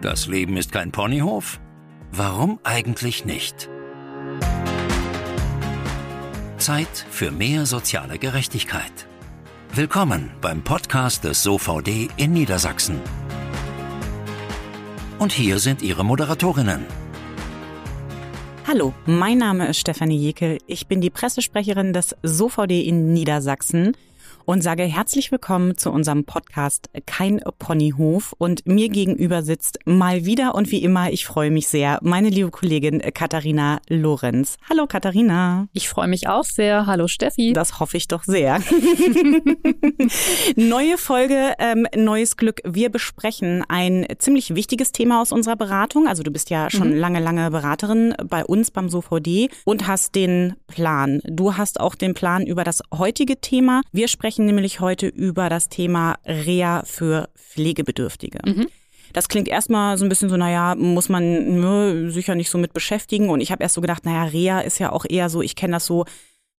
[0.00, 1.60] Das Leben ist kein Ponyhof?
[2.10, 3.68] Warum eigentlich nicht?
[6.56, 9.06] Zeit für mehr soziale Gerechtigkeit.
[9.74, 12.98] Willkommen beim Podcast des SOVD in Niedersachsen.
[15.18, 16.86] Und hier sind Ihre Moderatorinnen.
[18.66, 20.56] Hallo, mein Name ist Stefanie Jekel.
[20.66, 23.94] Ich bin die Pressesprecherin des SOVD in Niedersachsen
[24.44, 28.34] und sage herzlich willkommen zu unserem Podcast Kein Ponyhof.
[28.38, 32.50] Und mir gegenüber sitzt mal wieder und wie immer, ich freue mich sehr, meine liebe
[32.50, 34.56] Kollegin Katharina Lorenz.
[34.68, 35.68] Hallo Katharina.
[35.72, 36.86] Ich freue mich auch sehr.
[36.86, 37.52] Hallo Steffi.
[37.52, 38.60] Das hoffe ich doch sehr.
[40.56, 42.60] Neue Folge, ähm, neues Glück.
[42.64, 46.06] Wir besprechen ein ziemlich wichtiges Thema aus unserer Beratung.
[46.08, 46.96] Also du bist ja schon mhm.
[46.96, 51.20] lange, lange Beraterin bei uns beim SOVD und hast den Plan.
[51.24, 53.82] Du hast auch den Plan über das heutige Thema.
[53.92, 58.38] Wir sprechen sprechen nämlich heute über das Thema Reha für Pflegebedürftige.
[58.46, 58.68] Mhm.
[59.12, 62.72] Das klingt erstmal so ein bisschen so, naja, muss man nö, sicher nicht so mit
[62.72, 63.28] beschäftigen.
[63.28, 65.72] Und ich habe erst so gedacht, naja, Reha ist ja auch eher so, ich kenne
[65.72, 66.04] das so,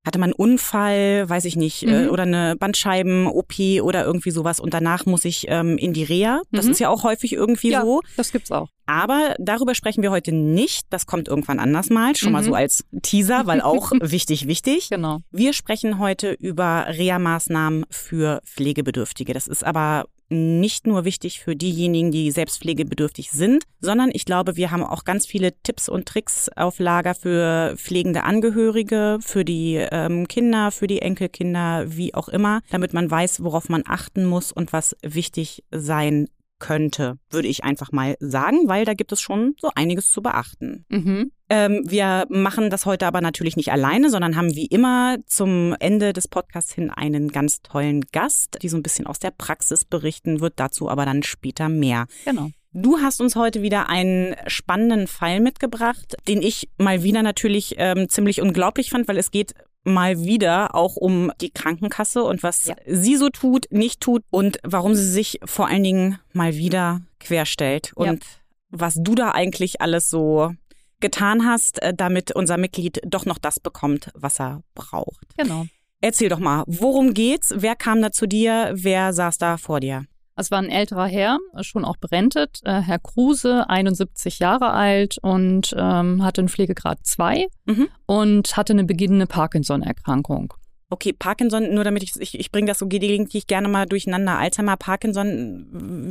[0.05, 2.09] hatte man einen Unfall, weiß ich nicht, äh, mhm.
[2.09, 6.41] oder eine Bandscheiben-OP oder irgendwie sowas und danach muss ich ähm, in die Reha.
[6.51, 6.71] Das mhm.
[6.71, 8.01] ist ja auch häufig irgendwie ja, so.
[8.17, 8.69] Das gibt's auch.
[8.87, 10.87] Aber darüber sprechen wir heute nicht.
[10.89, 12.15] Das kommt irgendwann anders mal.
[12.15, 12.33] Schon mhm.
[12.33, 14.89] mal so als Teaser, weil auch wichtig, wichtig.
[14.89, 15.19] Genau.
[15.31, 19.33] Wir sprechen heute über Reha-Maßnahmen für Pflegebedürftige.
[19.33, 24.71] Das ist aber nicht nur wichtig für diejenigen, die selbstpflegebedürftig sind, sondern ich glaube, wir
[24.71, 30.27] haben auch ganz viele Tipps und Tricks auf Lager für pflegende Angehörige, für die ähm,
[30.27, 34.73] Kinder, für die Enkelkinder, wie auch immer, damit man weiß, worauf man achten muss und
[34.73, 36.27] was wichtig sein
[36.61, 40.85] könnte, würde ich einfach mal sagen, weil da gibt es schon so einiges zu beachten.
[40.87, 41.31] Mhm.
[41.49, 46.13] Ähm, wir machen das heute aber natürlich nicht alleine, sondern haben wie immer zum Ende
[46.13, 50.39] des Podcasts hin einen ganz tollen Gast, die so ein bisschen aus der Praxis berichten
[50.39, 52.05] wird, dazu aber dann später mehr.
[52.23, 52.51] Genau.
[52.73, 58.07] Du hast uns heute wieder einen spannenden Fall mitgebracht, den ich mal wieder natürlich ähm,
[58.07, 62.75] ziemlich unglaublich fand, weil es geht mal wieder auch um die Krankenkasse und was ja.
[62.85, 67.91] sie so tut, nicht tut und warum sie sich vor allen Dingen mal wieder querstellt
[67.95, 68.29] und ja.
[68.69, 70.53] was du da eigentlich alles so
[70.99, 75.25] getan hast, äh, damit unser Mitglied doch noch das bekommt, was er braucht.
[75.37, 75.65] Genau.
[75.99, 77.53] Erzähl doch mal, worum geht's?
[77.57, 78.71] Wer kam da zu dir?
[78.73, 80.05] Wer saß da vor dir?
[80.41, 85.71] Es war ein älterer Herr, schon auch berentet, äh, Herr Kruse, 71 Jahre alt und
[85.77, 87.87] ähm, hatte einen Pflegegrad 2 mhm.
[88.07, 90.55] und hatte eine beginnende Parkinson-Erkrankung.
[90.89, 94.39] Okay, Parkinson, nur damit ich, ich, ich bringe das so gelegentlich gerne mal durcheinander.
[94.39, 95.67] Alzheimer, Parkinson,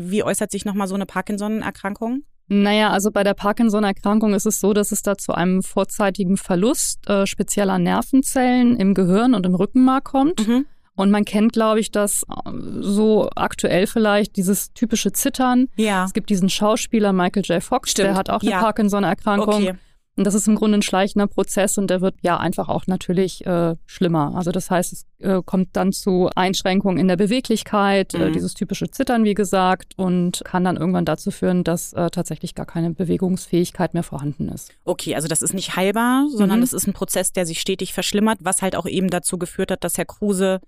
[0.08, 2.22] wie äußert sich nochmal so eine Parkinson-Erkrankung?
[2.46, 7.08] Naja, also bei der Parkinson-Erkrankung ist es so, dass es da zu einem vorzeitigen Verlust
[7.08, 10.46] äh, spezieller Nervenzellen im Gehirn und im Rückenmark kommt.
[10.46, 10.66] Mhm.
[10.96, 15.68] Und man kennt, glaube ich, das äh, so aktuell vielleicht, dieses typische Zittern.
[15.76, 16.04] Ja.
[16.04, 17.62] Es gibt diesen Schauspieler Michael J.
[17.62, 18.08] Fox, Stimmt.
[18.08, 18.60] der hat auch eine ja.
[18.60, 19.54] Parkinson-Erkrankung.
[19.54, 19.74] Okay.
[20.20, 23.46] Und das ist im Grunde ein schleichender Prozess und der wird ja einfach auch natürlich
[23.46, 24.34] äh, schlimmer.
[24.34, 28.24] Also das heißt, es äh, kommt dann zu Einschränkungen in der Beweglichkeit, äh, mhm.
[28.24, 32.54] äh, dieses typische Zittern, wie gesagt, und kann dann irgendwann dazu führen, dass äh, tatsächlich
[32.54, 34.72] gar keine Bewegungsfähigkeit mehr vorhanden ist.
[34.84, 36.62] Okay, also das ist nicht heilbar, sondern mhm.
[36.64, 39.84] das ist ein Prozess, der sich stetig verschlimmert, was halt auch eben dazu geführt hat,
[39.84, 40.60] dass Herr Kruse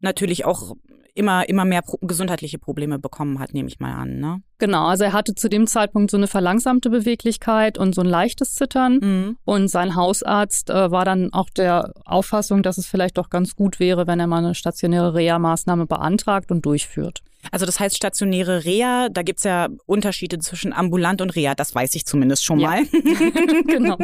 [0.00, 0.74] natürlich auch
[1.18, 4.20] immer, immer mehr pro gesundheitliche Probleme bekommen hat, nehme ich mal an.
[4.20, 4.40] Ne?
[4.58, 8.54] Genau, also er hatte zu dem Zeitpunkt so eine verlangsamte Beweglichkeit und so ein leichtes
[8.54, 8.98] Zittern.
[9.02, 9.36] Mhm.
[9.44, 13.80] Und sein Hausarzt äh, war dann auch der Auffassung, dass es vielleicht doch ganz gut
[13.80, 17.22] wäre, wenn er mal eine stationäre Reha-Maßnahme beantragt und durchführt.
[17.52, 21.94] Also das heißt stationäre Reha, da gibt's ja Unterschiede zwischen ambulant und Reha, das weiß
[21.94, 22.68] ich zumindest schon ja.
[22.68, 22.84] mal.
[23.66, 23.96] genau.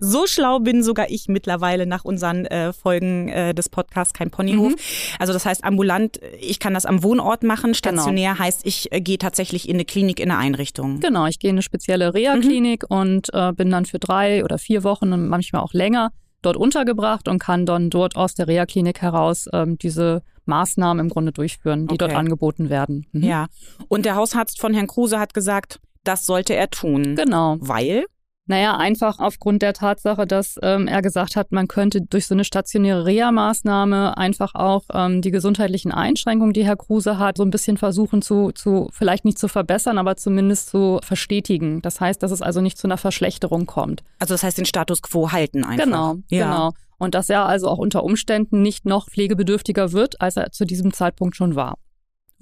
[0.00, 4.72] So schlau bin sogar ich mittlerweile nach unseren äh, Folgen äh, des Podcasts Kein Ponyhof.
[4.72, 4.78] Mhm.
[5.18, 7.74] Also das heißt ambulant, ich kann das am Wohnort machen, genau.
[7.74, 8.44] stationär genau.
[8.44, 11.00] heißt, ich äh, gehe tatsächlich in eine Klinik, in eine Einrichtung.
[11.00, 12.96] Genau, ich gehe in eine spezielle Reha-Klinik mhm.
[12.96, 16.10] und äh, bin dann für drei oder vier Wochen und manchmal auch länger
[16.42, 21.32] dort untergebracht und kann dann dort aus der Reha-Klinik heraus ähm, diese Maßnahmen im Grunde
[21.32, 22.06] durchführen, die okay.
[22.06, 23.06] dort angeboten werden.
[23.12, 23.22] Mhm.
[23.22, 23.46] Ja.
[23.88, 27.14] Und der Hausarzt von Herrn Kruse hat gesagt, das sollte er tun.
[27.16, 27.56] Genau.
[27.60, 28.06] Weil?
[28.46, 32.44] Naja, einfach aufgrund der Tatsache, dass ähm, er gesagt hat, man könnte durch so eine
[32.44, 37.76] stationäre Reha-Maßnahme einfach auch ähm, die gesundheitlichen Einschränkungen, die Herr Kruse hat, so ein bisschen
[37.76, 41.82] versuchen zu, zu, vielleicht nicht zu verbessern, aber zumindest zu verstetigen.
[41.82, 44.02] Das heißt, dass es also nicht zu einer Verschlechterung kommt.
[44.18, 45.84] Also das heißt, den Status quo halten einfach.
[45.84, 46.44] Genau, ja.
[46.44, 46.72] genau.
[47.02, 50.92] Und dass er also auch unter Umständen nicht noch pflegebedürftiger wird, als er zu diesem
[50.92, 51.78] Zeitpunkt schon war.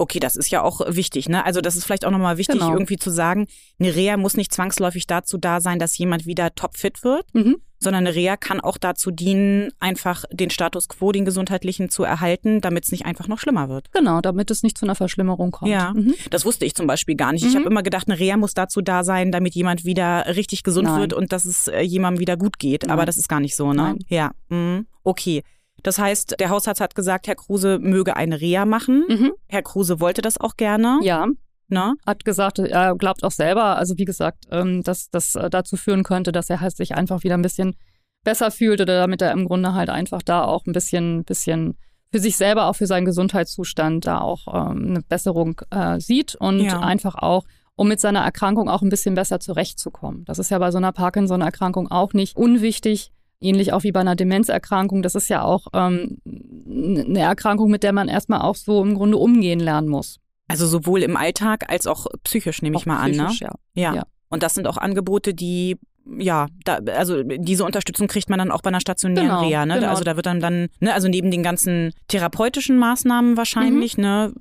[0.00, 1.44] Okay, das ist ja auch wichtig, ne?
[1.44, 2.72] Also das ist vielleicht auch nochmal wichtig, genau.
[2.72, 3.46] irgendwie zu sagen,
[3.78, 7.56] eine Reha muss nicht zwangsläufig dazu da sein, dass jemand wieder topfit wird, mhm.
[7.80, 12.62] sondern eine Reha kann auch dazu dienen, einfach den Status quo, den gesundheitlichen zu erhalten,
[12.62, 13.92] damit es nicht einfach noch schlimmer wird.
[13.92, 15.70] Genau, damit es nicht zu einer Verschlimmerung kommt.
[15.70, 16.14] Ja, mhm.
[16.30, 17.44] das wusste ich zum Beispiel gar nicht.
[17.44, 17.72] Ich habe mhm.
[17.72, 21.00] immer gedacht, eine Reha muss dazu da sein, damit jemand wieder richtig gesund Nein.
[21.00, 22.84] wird und dass es äh, jemandem wieder gut geht.
[22.84, 22.90] Nein.
[22.90, 23.82] Aber das ist gar nicht so, ne?
[23.82, 23.98] Nein.
[24.08, 24.86] Ja, mhm.
[25.02, 25.42] okay.
[25.82, 29.04] Das heißt, der Hausarzt hat gesagt, Herr Kruse möge eine Reha machen.
[29.08, 29.32] Mhm.
[29.48, 31.00] Herr Kruse wollte das auch gerne.
[31.02, 31.26] Ja.
[31.68, 31.94] Na?
[32.04, 36.02] Hat gesagt, er glaubt auch selber, also wie gesagt, ähm, dass das äh, dazu führen
[36.02, 37.76] könnte, dass er halt sich einfach wieder ein bisschen
[38.24, 41.78] besser fühlt oder damit er im Grunde halt einfach da auch ein bisschen, bisschen
[42.12, 46.60] für sich selber, auch für seinen Gesundheitszustand da auch ähm, eine Besserung äh, sieht und
[46.60, 46.80] ja.
[46.80, 47.44] einfach auch
[47.76, 50.24] um mit seiner Erkrankung auch ein bisschen besser zurechtzukommen.
[50.26, 54.16] Das ist ja bei so einer Parkinson-Erkrankung auch nicht unwichtig, Ähnlich auch wie bei einer
[54.16, 55.02] Demenzerkrankung.
[55.02, 59.16] Das ist ja auch ähm, eine Erkrankung, mit der man erstmal auch so im Grunde
[59.16, 60.18] umgehen lernen muss.
[60.48, 63.12] Also sowohl im Alltag als auch psychisch, nehme ich mal an.
[63.12, 63.30] Ne?
[63.38, 63.54] Ja.
[63.74, 63.94] ja.
[63.94, 64.02] ja.
[64.28, 65.78] Und das sind auch Angebote, die
[66.18, 69.74] ja, da, also diese Unterstützung kriegt man dann auch bei einer stationären genau, Reha, ne?
[69.74, 69.90] Genau.
[69.90, 74.02] Also da wird dann dann, ne, also neben den ganzen therapeutischen Maßnahmen wahrscheinlich, mhm.
[74.02, 74.32] ne,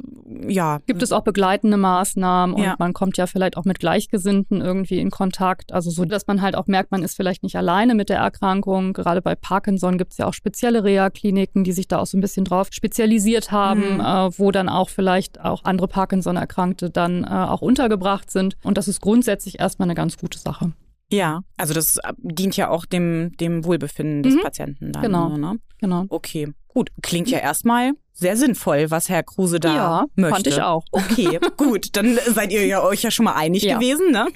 [0.48, 0.80] ja.
[0.86, 2.76] Gibt es auch begleitende Maßnahmen und ja.
[2.78, 6.56] man kommt ja vielleicht auch mit Gleichgesinnten irgendwie in Kontakt, also so, dass man halt
[6.56, 8.94] auch merkt, man ist vielleicht nicht alleine mit der Erkrankung.
[8.94, 12.22] Gerade bei Parkinson gibt es ja auch spezielle Reha-Kliniken, die sich da auch so ein
[12.22, 14.00] bisschen drauf spezialisiert haben, mhm.
[14.02, 18.56] äh, wo dann auch vielleicht auch andere Parkinson-Erkrankte dann äh, auch untergebracht sind.
[18.64, 20.74] Und das ist grundsätzlich erstmal eine ganz gute Sache.
[21.12, 24.42] Ja, also das äh, dient ja auch dem, dem Wohlbefinden des mhm.
[24.42, 25.02] Patienten dann.
[25.02, 25.38] Genau.
[25.38, 25.60] Ne?
[25.80, 26.06] genau.
[26.10, 26.92] Okay, gut.
[27.02, 30.36] Klingt ja erstmal sehr sinnvoll, was Herr Kruse da ja, möchte.
[30.36, 30.86] Fand ich auch.
[30.92, 31.96] Okay, gut.
[31.96, 33.78] Dann seid ihr ja euch ja schon mal einig ja.
[33.78, 34.28] gewesen, ne?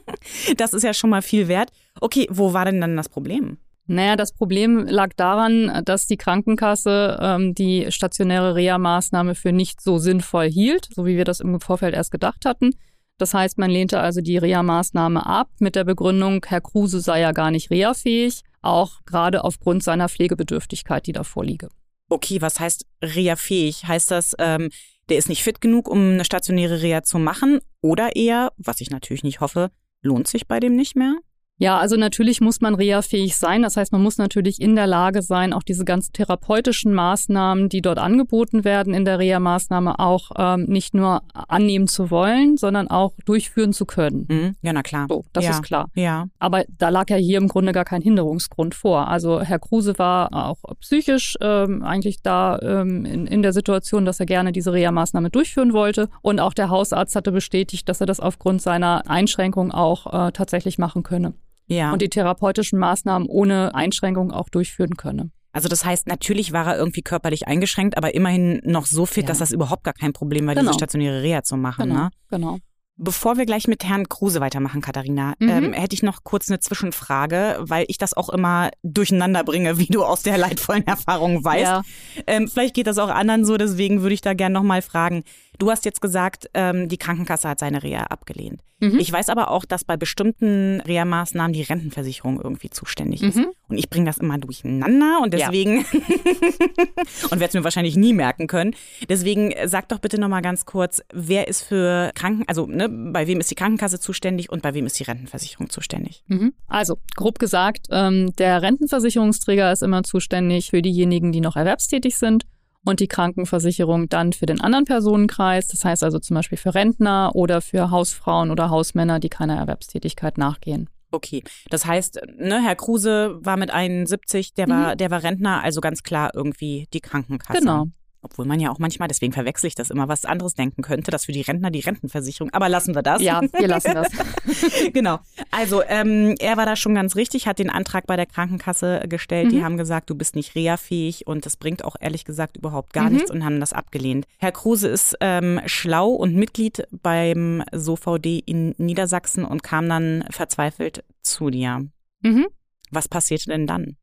[0.56, 1.70] Das ist ja schon mal viel wert.
[2.00, 3.58] Okay, wo war denn dann das Problem?
[3.86, 9.98] Naja, das Problem lag daran, dass die Krankenkasse ähm, die stationäre Reha-Maßnahme für nicht so
[9.98, 12.74] sinnvoll hielt, so wie wir das im Vorfeld erst gedacht hatten.
[13.16, 17.32] Das heißt, man lehnte also die Reha-Maßnahme ab mit der Begründung, Herr Kruse sei ja
[17.32, 21.68] gar nicht reha-fähig, auch gerade aufgrund seiner Pflegebedürftigkeit, die da vorliege.
[22.08, 23.86] Okay, was heißt reha-fähig?
[23.86, 24.70] Heißt das, ähm,
[25.08, 27.60] der ist nicht fit genug, um eine stationäre Reha zu machen?
[27.80, 29.70] Oder eher, was ich natürlich nicht hoffe,
[30.02, 31.16] lohnt sich bei dem nicht mehr?
[31.60, 33.62] Ja, also natürlich muss man reha-fähig sein.
[33.62, 37.82] Das heißt, man muss natürlich in der Lage sein, auch diese ganzen therapeutischen Maßnahmen, die
[37.82, 43.12] dort angeboten werden in der Reha-Maßnahme, auch ähm, nicht nur annehmen zu wollen, sondern auch
[43.24, 44.26] durchführen zu können.
[44.30, 44.56] Mhm.
[44.62, 45.06] Ja, na klar.
[45.08, 45.50] So, das ja.
[45.50, 45.90] ist klar.
[45.94, 46.26] Ja.
[46.38, 49.08] Aber da lag ja hier im Grunde gar kein Hinderungsgrund vor.
[49.08, 54.20] Also Herr Kruse war auch psychisch ähm, eigentlich da ähm, in, in der Situation, dass
[54.20, 56.08] er gerne diese Reha-Maßnahme durchführen wollte.
[56.22, 60.78] Und auch der Hausarzt hatte bestätigt, dass er das aufgrund seiner Einschränkung auch äh, tatsächlich
[60.78, 61.34] machen könne
[61.68, 61.92] ja.
[61.92, 65.30] und die therapeutischen Maßnahmen ohne Einschränkung auch durchführen könne.
[65.52, 69.28] Also das heißt, natürlich war er irgendwie körperlich eingeschränkt, aber immerhin noch so fit, ja.
[69.28, 70.66] dass das überhaupt gar kein Problem war, genau.
[70.66, 71.88] diese stationäre Reha zu machen.
[71.88, 72.10] Genau, ne?
[72.30, 72.58] genau.
[73.00, 75.48] Bevor wir gleich mit Herrn Kruse weitermachen, Katharina, mhm.
[75.48, 79.86] ähm, hätte ich noch kurz eine Zwischenfrage, weil ich das auch immer durcheinander bringe, wie
[79.86, 81.62] du aus der leidvollen Erfahrung weißt.
[81.64, 81.82] Ja.
[82.26, 85.22] Ähm, vielleicht geht das auch anderen so, deswegen würde ich da gerne nochmal fragen.
[85.58, 88.62] Du hast jetzt gesagt, ähm, die Krankenkasse hat seine Reha abgelehnt.
[88.80, 88.98] Mhm.
[89.00, 93.36] Ich weiß aber auch, dass bei bestimmten Reha-Maßnahmen die Rentenversicherung irgendwie zuständig ist.
[93.36, 93.48] Mhm.
[93.68, 95.84] Und ich bringe das immer durcheinander und deswegen ja.
[97.30, 98.74] und werde es mir wahrscheinlich nie merken können.
[99.08, 103.26] Deswegen äh, sag doch bitte nochmal ganz kurz, wer ist für Kranken, also ne, bei
[103.26, 106.22] wem ist die Krankenkasse zuständig und bei wem ist die Rentenversicherung zuständig?
[106.28, 106.54] Mhm.
[106.68, 112.46] Also grob gesagt, ähm, der Rentenversicherungsträger ist immer zuständig für diejenigen, die noch erwerbstätig sind
[112.88, 117.32] und die Krankenversicherung dann für den anderen Personenkreis, das heißt also zum Beispiel für Rentner
[117.34, 120.88] oder für Hausfrauen oder Hausmänner, die keiner Erwerbstätigkeit nachgehen.
[121.10, 124.98] Okay, das heißt, ne, Herr Kruse war mit 71, der war, mhm.
[124.98, 127.60] der war Rentner, also ganz klar irgendwie die Krankenkasse.
[127.60, 127.86] Genau.
[128.20, 131.26] Obwohl man ja auch manchmal, deswegen verwechsel ich das immer, was anderes denken könnte, dass
[131.26, 132.50] für die Rentner die Rentenversicherung.
[132.52, 133.22] Aber lassen wir das.
[133.22, 134.08] Ja, wir lassen das.
[134.92, 135.20] genau.
[135.50, 139.46] Also ähm, er war da schon ganz richtig, hat den Antrag bei der Krankenkasse gestellt.
[139.46, 139.50] Mhm.
[139.50, 143.08] Die haben gesagt, du bist nicht reha-fähig und das bringt auch ehrlich gesagt überhaupt gar
[143.08, 143.16] mhm.
[143.16, 144.26] nichts und haben das abgelehnt.
[144.38, 151.04] Herr Kruse ist ähm, schlau und Mitglied beim SOVD in Niedersachsen und kam dann verzweifelt
[151.22, 151.86] zu dir.
[152.22, 152.46] Mhm.
[152.90, 153.96] Was passierte denn dann?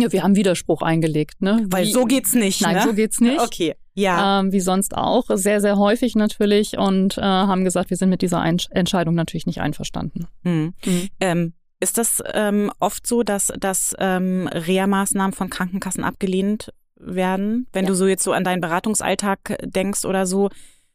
[0.00, 1.66] Ja, wir haben Widerspruch eingelegt, ne?
[1.70, 2.82] Weil wie, so geht's nicht, Nein, ne?
[2.82, 3.40] so geht's nicht.
[3.40, 4.40] Okay, ja.
[4.40, 8.22] Ähm, wie sonst auch, sehr, sehr häufig natürlich und äh, haben gesagt, wir sind mit
[8.22, 10.26] dieser Ein Entscheidung natürlich nicht einverstanden.
[10.44, 10.74] Mhm.
[10.84, 11.08] Mhm.
[11.20, 17.66] Ähm, ist das ähm, oft so, dass, dass ähm, Reha-Maßnahmen von Krankenkassen abgelehnt werden?
[17.72, 17.90] Wenn ja.
[17.90, 20.50] du so jetzt so an deinen Beratungsalltag denkst oder so,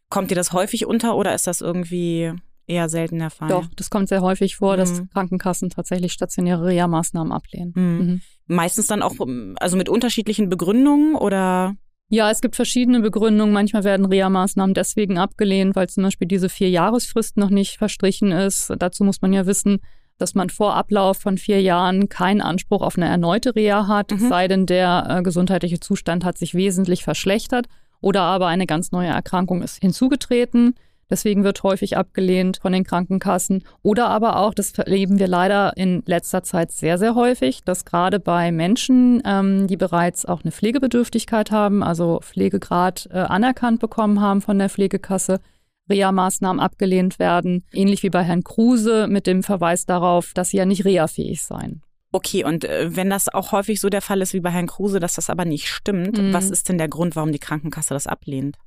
[0.09, 2.33] kommt dir das häufig unter oder ist das irgendwie
[2.67, 3.49] eher selten der Fall.
[3.49, 4.77] Doch, das kommt sehr häufig vor, mhm.
[4.77, 7.73] dass Krankenkassen tatsächlich stationäre Reha-Maßnahmen ablehnen.
[7.75, 7.83] Mhm.
[7.83, 8.21] Mhm.
[8.47, 9.15] Meistens dann auch,
[9.57, 11.75] also mit unterschiedlichen Begründungen oder?
[12.09, 13.53] Ja, es gibt verschiedene Begründungen.
[13.53, 18.71] Manchmal werden Reha-Maßnahmen deswegen abgelehnt, weil zum Beispiel diese Vier-Jahresfrist noch nicht verstrichen ist.
[18.77, 19.79] Dazu muss man ja wissen,
[20.17, 24.29] dass man vor Ablauf von vier Jahren keinen Anspruch auf eine erneute Reha hat, mhm.
[24.29, 27.67] sei denn der äh, gesundheitliche Zustand hat sich wesentlich verschlechtert
[27.99, 30.75] oder aber eine ganz neue Erkrankung ist hinzugetreten.
[31.13, 33.63] Deswegen wird häufig abgelehnt von den Krankenkassen.
[33.83, 38.19] Oder aber auch, das erleben wir leider in letzter Zeit sehr, sehr häufig, dass gerade
[38.19, 44.41] bei Menschen, ähm, die bereits auch eine Pflegebedürftigkeit haben, also Pflegegrad äh, anerkannt bekommen haben
[44.41, 45.39] von der Pflegekasse,
[45.87, 50.65] Reha-Maßnahmen abgelehnt werden, ähnlich wie bei Herrn Kruse mit dem Verweis darauf, dass sie ja
[50.65, 51.83] nicht reha-fähig seien.
[52.11, 54.99] Okay, und äh, wenn das auch häufig so der Fall ist wie bei Herrn Kruse,
[54.99, 56.33] dass das aber nicht stimmt, mhm.
[56.33, 58.57] was ist denn der Grund, warum die Krankenkasse das ablehnt?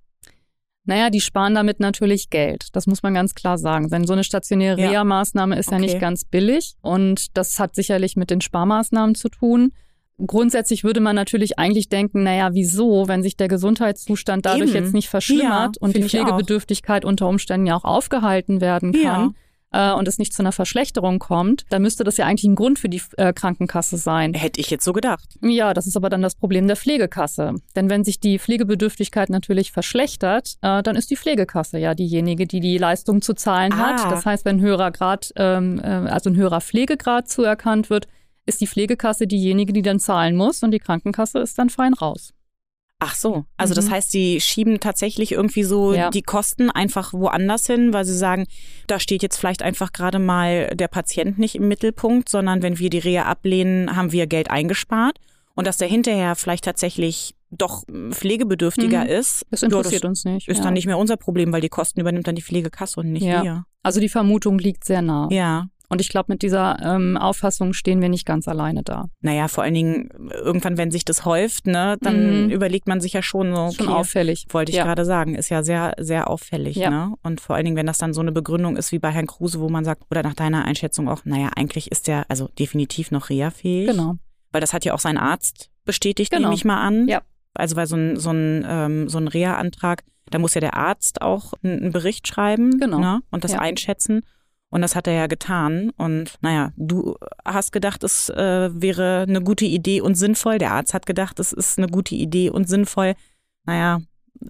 [0.86, 2.68] Naja, die sparen damit natürlich Geld.
[2.72, 3.88] Das muss man ganz klar sagen.
[3.88, 4.88] Denn so eine stationäre ja.
[4.88, 5.76] Reha-Maßnahme ist okay.
[5.76, 6.74] ja nicht ganz billig.
[6.80, 9.72] Und das hat sicherlich mit den Sparmaßnahmen zu tun.
[10.24, 14.84] Grundsätzlich würde man natürlich eigentlich denken, naja, wieso, wenn sich der Gesundheitszustand dadurch Eben.
[14.84, 19.30] jetzt nicht verschlimmert ja, und die Pflegebedürftigkeit unter Umständen ja auch aufgehalten werden kann, ja
[19.72, 22.78] äh, und es nicht zu einer Verschlechterung kommt, dann müsste das ja eigentlich ein Grund
[22.78, 24.34] für die äh, Krankenkasse sein.
[24.34, 25.38] Hätte ich jetzt so gedacht.
[25.42, 27.54] Ja, das ist aber dann das Problem der Pflegekasse.
[27.74, 32.60] Denn wenn sich die Pflegebedürftigkeit natürlich verschlechtert, äh, dann ist die Pflegekasse ja diejenige, die
[32.60, 33.78] die Leistung zu zahlen ah.
[33.78, 34.10] hat.
[34.10, 38.06] Das heißt, wenn ein höherer Grad, ähm, äh, also ein höherer Pflegegrad zuerkannt wird,
[38.46, 42.32] ist die Pflegekasse diejenige, die dann zahlen muss und die Krankenkasse ist dann fein raus.
[42.98, 43.76] Ach so, also mhm.
[43.76, 46.08] das heißt, sie schieben tatsächlich irgendwie so ja.
[46.08, 48.46] die Kosten einfach woanders hin, weil sie sagen,
[48.86, 52.88] da steht jetzt vielleicht einfach gerade mal der Patient nicht im Mittelpunkt, sondern wenn wir
[52.88, 55.18] die Reha ablehnen, haben wir Geld eingespart
[55.54, 59.10] und dass der hinterher vielleicht tatsächlich doch pflegebedürftiger mhm.
[59.10, 59.46] ist.
[59.50, 60.48] Das interessiert das uns nicht.
[60.48, 60.64] Ist ja.
[60.64, 63.42] dann nicht mehr unser Problem, weil die Kosten übernimmt dann die Pflegekasse und nicht ja.
[63.42, 63.64] wir.
[63.82, 65.28] Also die Vermutung liegt sehr nah.
[65.30, 65.68] Ja.
[65.88, 69.06] Und ich glaube, mit dieser ähm, Auffassung stehen wir nicht ganz alleine da.
[69.20, 72.50] Naja, vor allen Dingen, irgendwann, wenn sich das häuft, ne, dann mhm.
[72.50, 73.62] überlegt man sich ja schon so.
[73.62, 74.46] Okay, schon auffällig.
[74.50, 74.84] Wollte ich ja.
[74.84, 76.76] gerade sagen, ist ja sehr, sehr auffällig.
[76.76, 76.90] Ja.
[76.90, 77.14] Ne?
[77.22, 79.60] Und vor allen Dingen, wenn das dann so eine Begründung ist wie bei Herrn Kruse,
[79.60, 83.30] wo man sagt, oder nach deiner Einschätzung auch, naja, eigentlich ist der also definitiv noch
[83.30, 83.88] reha-fähig.
[83.88, 84.16] Genau.
[84.52, 86.48] Weil das hat ja auch sein Arzt bestätigt, genau.
[86.48, 87.08] nehme ich mal an.
[87.08, 87.22] Ja.
[87.54, 91.22] Also weil so ein, so ein, ähm, so ein Reha-Antrag, da muss ja der Arzt
[91.22, 92.98] auch einen Bericht schreiben genau.
[92.98, 93.20] ne?
[93.30, 93.60] und das ja.
[93.60, 94.22] einschätzen.
[94.76, 95.90] Und das hat er ja getan.
[95.96, 97.16] Und naja, du
[97.46, 100.58] hast gedacht, es äh, wäre eine gute Idee und sinnvoll.
[100.58, 103.14] Der Arzt hat gedacht, es ist eine gute Idee und sinnvoll.
[103.64, 104.02] Naja,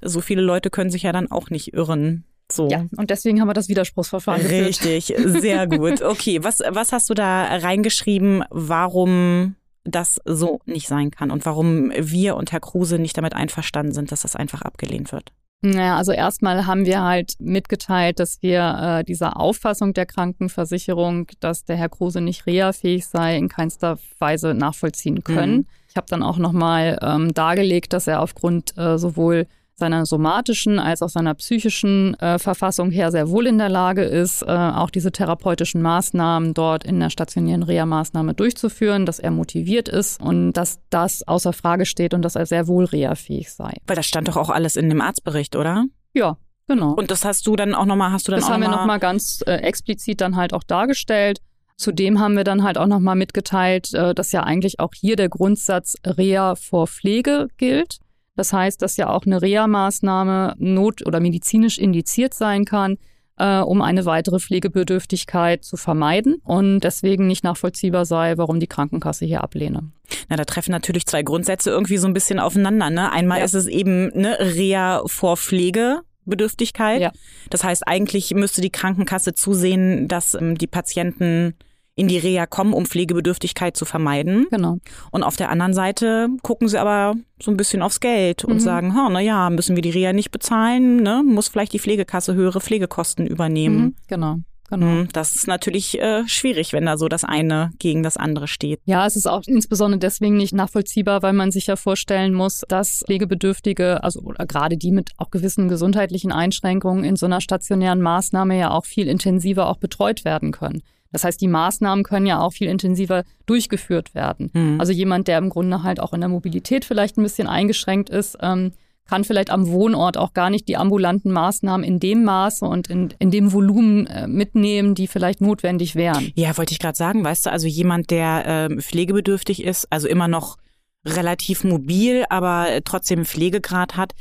[0.02, 2.24] so viele Leute können sich ja dann auch nicht irren.
[2.50, 2.68] So.
[2.68, 6.02] Ja, und deswegen haben wir das Widerspruchsverfahren Richtig, sehr gut.
[6.02, 9.54] Okay, was, was hast du da reingeschrieben, warum
[9.84, 14.10] das so nicht sein kann und warum wir und Herr Kruse nicht damit einverstanden sind,
[14.10, 15.30] dass das einfach abgelehnt wird?
[15.62, 21.64] Naja, also erstmal haben wir halt mitgeteilt, dass wir äh, dieser Auffassung der Krankenversicherung, dass
[21.64, 25.56] der Herr Kruse nicht reha-fähig sei, in keinster Weise nachvollziehen können.
[25.56, 25.66] Mhm.
[25.88, 31.02] Ich habe dann auch nochmal ähm, dargelegt, dass er aufgrund äh, sowohl seiner somatischen als
[31.02, 35.12] auch seiner psychischen äh, Verfassung her sehr wohl in der Lage ist, äh, auch diese
[35.12, 41.28] therapeutischen Maßnahmen dort in der stationären Reha-Maßnahme durchzuführen, dass er motiviert ist und dass das
[41.28, 43.74] außer Frage steht und dass er sehr wohl reha-fähig sei.
[43.86, 45.84] Weil das stand doch auch alles in dem Arztbericht, oder?
[46.14, 46.94] Ja, Genau.
[46.94, 48.98] Und das hast du dann auch nochmal, hast du dann das auch haben wir nochmal
[48.98, 51.40] ganz äh, explizit dann halt auch dargestellt.
[51.76, 55.28] Zudem haben wir dann halt auch nochmal mitgeteilt, äh, dass ja eigentlich auch hier der
[55.28, 58.00] Grundsatz Reha vor Pflege gilt.
[58.36, 62.98] Das heißt, dass ja auch eine Reha-Maßnahme not- oder medizinisch indiziert sein kann,
[63.38, 69.26] äh, um eine weitere Pflegebedürftigkeit zu vermeiden und deswegen nicht nachvollziehbar sei, warum die Krankenkasse
[69.26, 69.90] hier ablehne.
[70.28, 72.90] Na, da treffen natürlich zwei Grundsätze irgendwie so ein bisschen aufeinander.
[72.90, 73.10] Ne?
[73.10, 73.44] Einmal ja.
[73.44, 76.02] ist es eben eine Reha vor Pflege.
[76.28, 77.00] Bedürftigkeit.
[77.00, 77.12] Ja.
[77.50, 81.54] Das heißt, eigentlich müsste die Krankenkasse zusehen, dass ähm, die Patienten
[81.96, 84.46] in die Reha kommen, um Pflegebedürftigkeit zu vermeiden.
[84.50, 84.78] Genau.
[85.10, 88.60] Und auf der anderen Seite gucken sie aber so ein bisschen aufs Geld und mhm.
[88.60, 91.22] sagen, ha, na ja, müssen wir die Reha nicht bezahlen, ne?
[91.26, 93.78] Muss vielleicht die Pflegekasse höhere Pflegekosten übernehmen.
[93.78, 94.36] Mhm, genau.
[94.68, 94.86] Genau.
[94.86, 98.80] Mhm, das ist natürlich äh, schwierig, wenn da so das eine gegen das andere steht.
[98.84, 103.04] Ja, es ist auch insbesondere deswegen nicht nachvollziehbar, weil man sich ja vorstellen muss, dass
[103.06, 108.58] Pflegebedürftige, also oder gerade die mit auch gewissen gesundheitlichen Einschränkungen in so einer stationären Maßnahme
[108.58, 110.82] ja auch viel intensiver auch betreut werden können.
[111.16, 114.50] Das heißt, die Maßnahmen können ja auch viel intensiver durchgeführt werden.
[114.52, 114.78] Mhm.
[114.78, 118.36] Also jemand, der im Grunde halt auch in der Mobilität vielleicht ein bisschen eingeschränkt ist,
[118.42, 118.72] ähm,
[119.08, 123.14] kann vielleicht am Wohnort auch gar nicht die ambulanten Maßnahmen in dem Maße und in,
[123.18, 126.32] in dem Volumen äh, mitnehmen, die vielleicht notwendig wären.
[126.34, 130.28] Ja, wollte ich gerade sagen, weißt du, also jemand, der äh, pflegebedürftig ist, also immer
[130.28, 130.58] noch
[131.06, 134.12] relativ mobil, aber trotzdem Pflegegrad hat,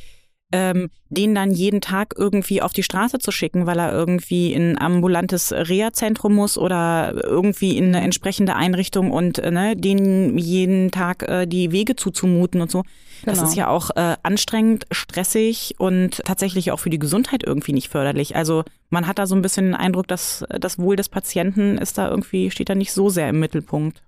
[0.51, 4.71] ähm, den dann jeden Tag irgendwie auf die Straße zu schicken, weil er irgendwie in
[4.71, 10.91] ein ambulantes Reha-Zentrum muss oder irgendwie in eine entsprechende Einrichtung und äh, ne, denen jeden
[10.91, 12.83] Tag äh, die Wege zuzumuten und so.
[13.23, 13.33] Genau.
[13.33, 17.89] Das ist ja auch äh, anstrengend, stressig und tatsächlich auch für die Gesundheit irgendwie nicht
[17.89, 18.35] förderlich.
[18.35, 21.97] Also man hat da so ein bisschen den Eindruck, dass das Wohl des Patienten ist
[21.97, 24.01] da irgendwie, steht da nicht so sehr im Mittelpunkt.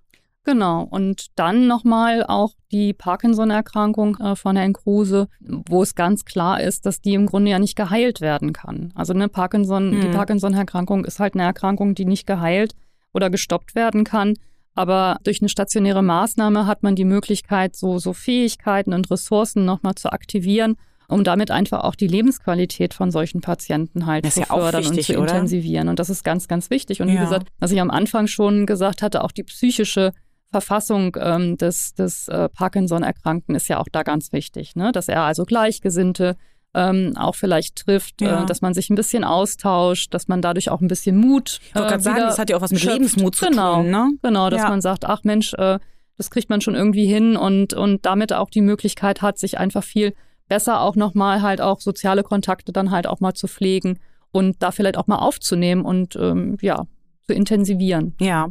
[0.47, 0.87] Genau.
[0.89, 6.85] Und dann nochmal auch die Parkinson-Erkrankung äh, von Herrn Kruse, wo es ganz klar ist,
[6.85, 8.93] dass die im Grunde ja nicht geheilt werden kann.
[8.95, 9.99] Also eine Parkinson, mhm.
[9.99, 12.75] die Parkinson-Erkrankung ist halt eine Erkrankung, die nicht geheilt
[13.13, 14.35] oder gestoppt werden kann.
[14.73, 19.95] Aber durch eine stationäre Maßnahme hat man die Möglichkeit, so, so Fähigkeiten und Ressourcen nochmal
[19.95, 20.77] zu aktivieren,
[21.09, 25.15] um damit einfach auch die Lebensqualität von solchen Patienten halt zu ja fördern wichtig, und
[25.15, 25.31] zu oder?
[25.33, 25.89] intensivieren.
[25.89, 27.01] Und das ist ganz, ganz wichtig.
[27.01, 27.15] Und ja.
[27.15, 30.13] wie gesagt, was ich am Anfang schon gesagt hatte, auch die psychische
[30.61, 34.91] Verfassung ähm, des, des äh, Parkinson-Erkrankten ist ja auch da ganz wichtig, ne?
[34.91, 36.35] dass er also Gleichgesinnte
[36.73, 38.43] ähm, auch vielleicht trifft, äh, ja.
[38.43, 41.59] äh, dass man sich ein bisschen austauscht, dass man dadurch auch ein bisschen Mut.
[41.61, 42.93] Ich wollte äh, gerade sagen, das hat ja auch was mit schöpft.
[42.95, 43.91] Lebensmut zu genau, tun.
[43.91, 44.09] Ne?
[44.23, 44.69] Genau, dass ja.
[44.69, 45.77] man sagt, ach Mensch, äh,
[46.17, 49.83] das kriegt man schon irgendwie hin und, und damit auch die Möglichkeit hat, sich einfach
[49.83, 50.13] viel
[50.47, 53.99] besser auch nochmal halt auch soziale Kontakte dann halt auch mal zu pflegen
[54.31, 56.85] und da vielleicht auch mal aufzunehmen und ähm, ja,
[57.27, 58.15] zu intensivieren.
[58.19, 58.50] Ja,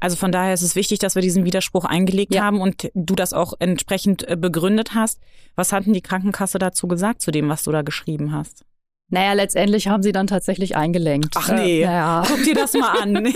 [0.00, 2.42] also von daher ist es wichtig, dass wir diesen Widerspruch eingelegt ja.
[2.42, 5.20] haben und du das auch entsprechend äh, begründet hast.
[5.54, 8.64] Was hat denn die Krankenkasse dazu gesagt, zu dem, was du da geschrieben hast?
[9.10, 11.34] Naja, letztendlich haben sie dann tatsächlich eingelenkt.
[11.34, 12.22] Ach nee, äh, naja.
[12.28, 13.32] guck dir das mal an.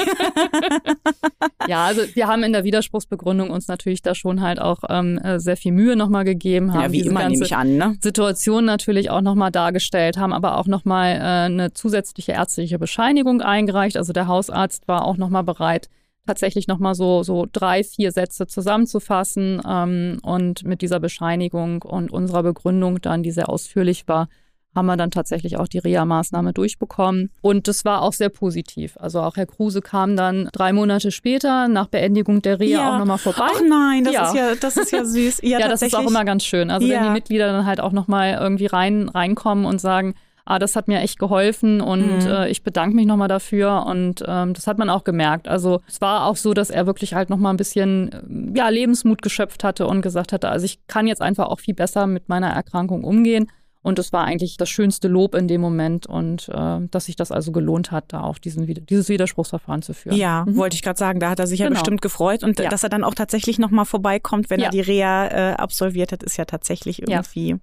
[1.68, 5.40] ja, also wir haben in der Widerspruchsbegründung uns natürlich da schon halt auch ähm, äh,
[5.40, 7.96] sehr viel Mühe nochmal gegeben, haben ja, wie diese immer, ganze an, ne?
[8.02, 13.96] Situation natürlich auch nochmal dargestellt, haben aber auch nochmal äh, eine zusätzliche ärztliche Bescheinigung eingereicht.
[13.96, 15.88] Also der Hausarzt war auch nochmal bereit,
[16.26, 22.42] tatsächlich nochmal so, so drei, vier Sätze zusammenzufassen ähm, und mit dieser Bescheinigung und unserer
[22.42, 24.28] Begründung dann, die sehr ausführlich war,
[24.74, 27.30] haben wir dann tatsächlich auch die Reha-Maßnahme durchbekommen.
[27.40, 28.96] Und das war auch sehr positiv.
[28.98, 32.94] Also auch Herr Kruse kam dann drei Monate später nach Beendigung der Reha ja.
[32.94, 33.50] auch nochmal vorbei.
[33.54, 34.28] Ach nein, das, ja.
[34.28, 35.40] Ist, ja, das ist ja süß.
[35.42, 36.70] Ja, ja das ist auch immer ganz schön.
[36.70, 40.14] Also wenn die Mitglieder dann halt auch nochmal irgendwie rein, reinkommen und sagen,
[40.44, 42.30] ah, das hat mir echt geholfen und mhm.
[42.30, 45.48] äh, ich bedanke mich nochmal dafür und ähm, das hat man auch gemerkt.
[45.48, 49.64] Also es war auch so, dass er wirklich halt nochmal ein bisschen ja, Lebensmut geschöpft
[49.64, 53.04] hatte und gesagt hatte, also ich kann jetzt einfach auch viel besser mit meiner Erkrankung
[53.04, 53.48] umgehen
[53.82, 57.32] und das war eigentlich das schönste Lob in dem Moment und äh, dass sich das
[57.32, 60.16] also gelohnt hat, da auch diesen, dieses Widerspruchsverfahren zu führen.
[60.16, 60.56] Ja, mhm.
[60.56, 61.80] wollte ich gerade sagen, da hat er sich ja genau.
[61.80, 62.68] bestimmt gefreut und ja.
[62.68, 64.66] dass er dann auch tatsächlich nochmal vorbeikommt, wenn ja.
[64.66, 67.50] er die Reha äh, absolviert hat, ist ja tatsächlich irgendwie.
[67.50, 67.56] Ja.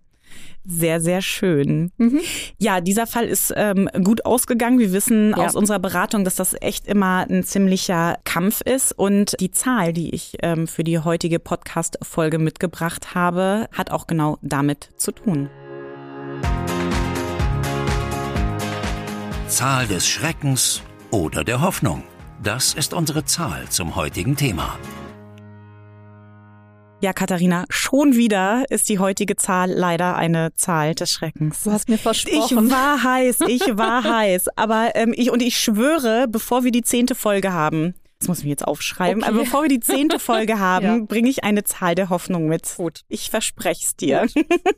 [0.64, 1.92] Sehr, sehr schön.
[1.98, 2.20] Mhm.
[2.60, 4.78] Ja, dieser Fall ist ähm, gut ausgegangen.
[4.78, 5.38] Wir wissen ja.
[5.38, 8.92] aus unserer Beratung, dass das echt immer ein ziemlicher Kampf ist.
[8.92, 14.38] Und die Zahl, die ich ähm, für die heutige Podcast-Folge mitgebracht habe, hat auch genau
[14.42, 15.50] damit zu tun.
[19.50, 22.04] Zahl des Schreckens oder der Hoffnung.
[22.44, 24.78] Das ist unsere Zahl zum heutigen Thema.
[27.02, 31.64] Ja, Katharina, schon wieder ist die heutige Zahl leider eine Zahl des Schreckens.
[31.64, 32.68] Du hast mir versprochen.
[32.68, 34.50] Ich war heiß, ich war heiß.
[34.56, 38.44] Aber ähm, ich und ich schwöre, bevor wir die zehnte Folge haben, das muss ich
[38.44, 39.24] mir jetzt aufschreiben.
[39.24, 39.32] Okay.
[39.32, 41.00] Aber bevor wir die zehnte Folge haben, ja.
[41.00, 42.76] bringe ich eine Zahl der Hoffnung mit.
[42.76, 43.02] Gut.
[43.08, 44.28] Ich verspreche es dir.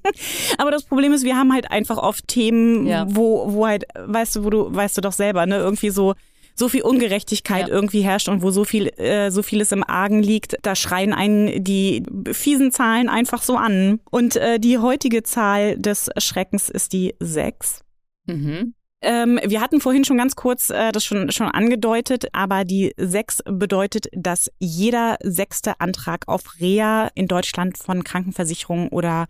[0.59, 3.07] Aber das Problem ist, wir haben halt einfach oft Themen, ja.
[3.09, 6.13] wo, wo halt, weißt du, wo du, weißt du doch selber, ne, irgendwie so,
[6.53, 7.73] so viel Ungerechtigkeit ja.
[7.73, 11.63] irgendwie herrscht und wo so viel, äh, so vieles im Argen liegt, da schreien einen
[11.63, 14.01] die fiesen Zahlen einfach so an.
[14.11, 17.83] Und äh, die heutige Zahl des Schreckens ist die sechs.
[18.27, 18.75] Mhm.
[19.01, 23.39] Ähm, wir hatten vorhin schon ganz kurz äh, das schon, schon angedeutet, aber die sechs
[23.45, 29.25] bedeutet, dass jeder sechste Antrag auf Reha in Deutschland von Krankenversicherungen oder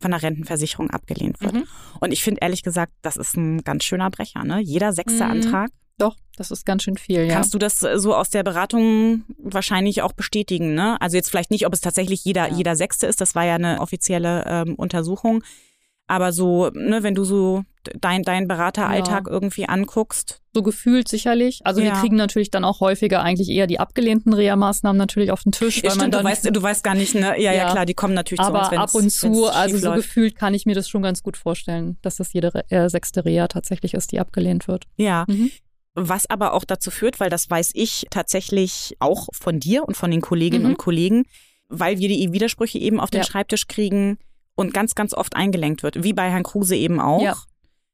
[0.00, 1.54] von der Rentenversicherung abgelehnt wird.
[1.54, 1.64] Mhm.
[2.00, 4.60] Und ich finde ehrlich gesagt, das ist ein ganz schöner Brecher, ne?
[4.60, 5.30] Jeder sechste mhm.
[5.30, 5.70] Antrag.
[5.98, 7.34] Doch, das ist ganz schön viel, ja.
[7.34, 11.00] Kannst du das äh, so aus der Beratung wahrscheinlich auch bestätigen, ne?
[11.00, 12.56] Also jetzt vielleicht nicht, ob es tatsächlich jeder, ja.
[12.56, 15.44] jeder Sechste ist, das war ja eine offizielle ähm, Untersuchung.
[16.12, 17.62] Aber so, ne, wenn du so
[17.98, 19.32] dein, dein Berateralltag ja.
[19.32, 20.42] irgendwie anguckst.
[20.52, 21.62] So gefühlt sicherlich.
[21.64, 21.86] Also ja.
[21.86, 25.78] wir kriegen natürlich dann auch häufiger eigentlich eher die abgelehnten Reha-Maßnahmen natürlich auf den Tisch.
[25.78, 27.28] Ja, weil stimmt, man dann, du, weißt, du weißt gar nicht, ne?
[27.40, 28.72] Ja, ja, ja klar, die kommen natürlich aber zu uns.
[28.74, 30.02] Aber ab und zu, also so läuft.
[30.02, 33.48] gefühlt kann ich mir das schon ganz gut vorstellen, dass das jede äh, sechste Reha
[33.48, 34.84] tatsächlich ist, die abgelehnt wird.
[34.96, 35.24] Ja.
[35.28, 35.50] Mhm.
[35.94, 40.10] Was aber auch dazu führt, weil das weiß ich tatsächlich auch von dir und von
[40.10, 40.72] den Kolleginnen mhm.
[40.72, 41.24] und Kollegen,
[41.70, 44.18] weil wir die Widersprüche eben auf den Schreibtisch kriegen
[44.62, 47.22] und ganz, ganz oft eingelenkt wird, wie bei Herrn Kruse eben auch.
[47.22, 47.36] Ja.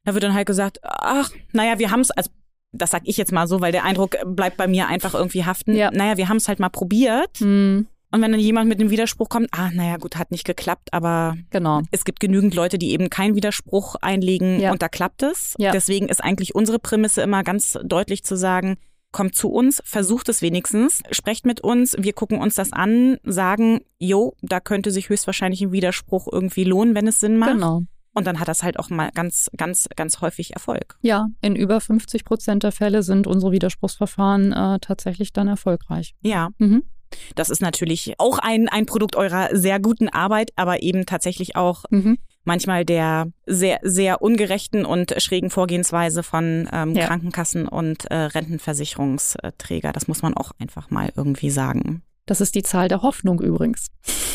[0.04, 2.30] Da wird dann halt gesagt, ach, naja, wir haben es, also
[2.72, 5.74] das sag ich jetzt mal so, weil der Eindruck bleibt bei mir einfach irgendwie haften.
[5.74, 5.90] Ja.
[5.90, 7.40] Naja, wir haben es halt mal probiert.
[7.40, 7.88] Mhm.
[8.10, 11.36] Und wenn dann jemand mit einem Widerspruch kommt, ah, naja, gut, hat nicht geklappt, aber
[11.50, 11.82] genau.
[11.90, 14.72] es gibt genügend Leute, die eben keinen Widerspruch einlegen ja.
[14.72, 15.54] und da klappt es.
[15.58, 15.72] Ja.
[15.72, 18.78] Deswegen ist eigentlich unsere Prämisse immer ganz deutlich zu sagen,
[19.12, 23.80] kommt zu uns, versucht es wenigstens, sprecht mit uns, wir gucken uns das an, sagen,
[23.98, 27.52] jo, da könnte sich höchstwahrscheinlich ein Widerspruch irgendwie lohnen, wenn es Sinn macht.
[27.52, 27.82] Genau.
[28.14, 30.98] Und dann hat das halt auch mal ganz, ganz, ganz häufig Erfolg.
[31.02, 36.14] Ja, in über 50 Prozent der Fälle sind unsere Widerspruchsverfahren äh, tatsächlich dann erfolgreich.
[36.22, 36.48] Ja.
[36.58, 36.82] Mhm.
[37.36, 41.84] Das ist natürlich auch ein, ein Produkt eurer sehr guten Arbeit, aber eben tatsächlich auch
[41.90, 42.18] mhm.
[42.48, 47.06] Manchmal der sehr, sehr ungerechten und schrägen Vorgehensweise von ähm, ja.
[47.06, 49.92] Krankenkassen und äh, Rentenversicherungsträger.
[49.92, 52.02] Das muss man auch einfach mal irgendwie sagen.
[52.28, 53.86] Das ist die Zahl der Hoffnung übrigens.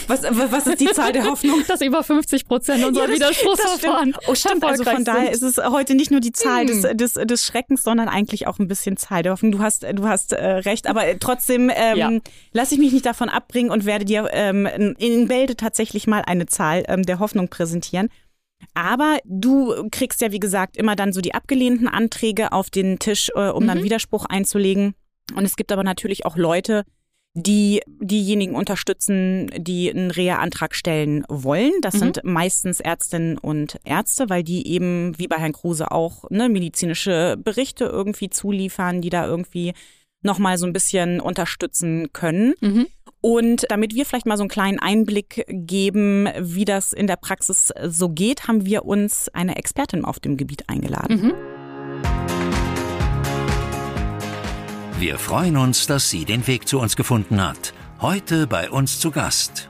[0.08, 1.64] Was, was ist die Zahl der Hoffnung?
[1.68, 4.16] Dass über 50 Prozent unserer ja, Widerspruchsverfahren.
[4.28, 4.64] Oh, stimmt.
[4.64, 6.82] Also von daher ist es heute nicht nur die Zahl hm.
[6.98, 9.52] des, des, des Schreckens, sondern eigentlich auch ein bisschen Zahl der Hoffnung.
[9.52, 12.12] Du hast, du hast äh, recht, aber trotzdem ähm, ja.
[12.52, 14.66] lasse ich mich nicht davon abbringen und werde dir ähm,
[14.98, 18.10] in Bälde tatsächlich mal eine Zahl ähm, der Hoffnung präsentieren.
[18.74, 23.30] Aber du kriegst ja, wie gesagt, immer dann so die abgelehnten Anträge auf den Tisch,
[23.36, 23.68] äh, um mhm.
[23.68, 24.96] dann Widerspruch einzulegen.
[25.36, 26.86] Und es gibt aber natürlich auch Leute,
[27.36, 31.72] die diejenigen unterstützen, die einen Reha-Antrag stellen wollen.
[31.82, 32.00] Das mhm.
[32.00, 37.38] sind meistens Ärztinnen und Ärzte, weil die eben, wie bei Herrn Kruse auch, ne, medizinische
[37.44, 39.74] Berichte irgendwie zuliefern, die da irgendwie
[40.22, 42.54] nochmal so ein bisschen unterstützen können.
[42.62, 42.88] Mhm.
[43.20, 47.74] Und damit wir vielleicht mal so einen kleinen Einblick geben, wie das in der Praxis
[47.88, 51.22] so geht, haben wir uns eine Expertin auf dem Gebiet eingeladen.
[51.22, 51.53] Mhm.
[55.04, 57.74] Wir freuen uns, dass sie den Weg zu uns gefunden hat.
[58.00, 59.68] Heute bei uns zu Gast.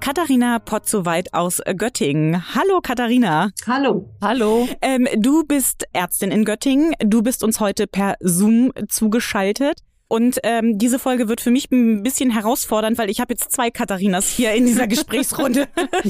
[0.00, 2.54] Katharina Potzowait aus Göttingen.
[2.54, 3.50] Hallo Katharina.
[3.66, 4.10] Hallo.
[4.20, 4.68] Hallo.
[4.82, 6.92] Ähm, du bist Ärztin in Göttingen.
[6.98, 9.78] Du bist uns heute per Zoom zugeschaltet.
[10.06, 13.70] Und ähm, diese Folge wird für mich ein bisschen herausfordernd, weil ich habe jetzt zwei
[13.70, 15.66] Katharinas hier in dieser Gesprächsrunde.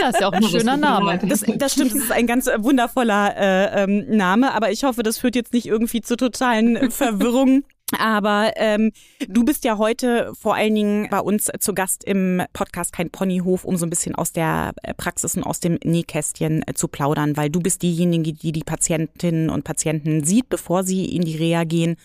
[0.00, 1.18] ja, ist ja auch ein schöner Name.
[1.18, 5.18] Das, das stimmt, das ist ein ganz wundervoller äh, ähm, Name, aber ich hoffe, das
[5.18, 7.64] führt jetzt nicht irgendwie zu totalen Verwirrungen.
[7.96, 8.90] Aber ähm,
[9.28, 13.64] du bist ja heute vor allen Dingen bei uns zu Gast im Podcast Kein Ponyhof,
[13.64, 17.48] um so ein bisschen aus der Praxis und aus dem Nähkästchen äh, zu plaudern, weil
[17.48, 21.96] du bist diejenige, die die Patientinnen und Patienten sieht, bevor sie in die Reha gehen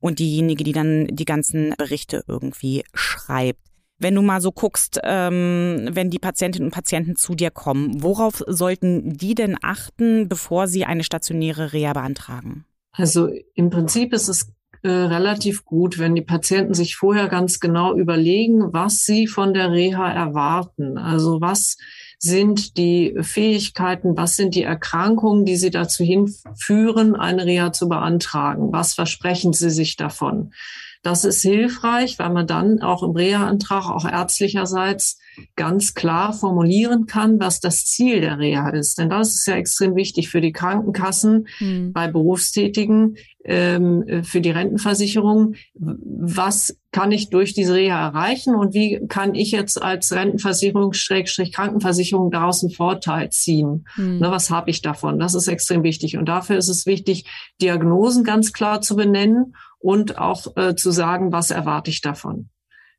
[0.00, 3.60] und diejenige, die dann die ganzen Berichte irgendwie schreibt.
[3.98, 8.42] Wenn du mal so guckst, ähm, wenn die Patientinnen und Patienten zu dir kommen, worauf
[8.46, 12.66] sollten die denn achten, bevor sie eine stationäre Reha beantragen?
[12.92, 17.94] Also im Prinzip ist es äh, relativ gut, wenn die Patienten sich vorher ganz genau
[17.96, 20.98] überlegen, was sie von der Reha erwarten.
[20.98, 21.76] Also was
[22.18, 28.72] sind die Fähigkeiten, was sind die Erkrankungen, die sie dazu hinführen, eine Reha zu beantragen?
[28.72, 30.52] Was versprechen sie sich davon?
[31.06, 35.20] Das ist hilfreich, weil man dann auch im Reha-Antrag, auch ärztlicherseits,
[35.54, 38.98] ganz klar formulieren kann, was das Ziel der Reha ist.
[38.98, 41.92] Denn das ist ja extrem wichtig für die Krankenkassen, mhm.
[41.92, 45.54] bei Berufstätigen, ähm, für die Rentenversicherung.
[45.74, 51.52] Was kann ich durch diese Reha erreichen und wie kann ich jetzt als Rentenversicherung, Schrägstrich
[51.52, 53.86] Krankenversicherung daraus einen Vorteil ziehen?
[53.96, 54.18] Mhm.
[54.18, 55.20] Ne, was habe ich davon?
[55.20, 56.16] Das ist extrem wichtig.
[56.16, 57.26] Und dafür ist es wichtig,
[57.62, 62.50] Diagnosen ganz klar zu benennen und auch äh, zu sagen, was erwarte ich davon.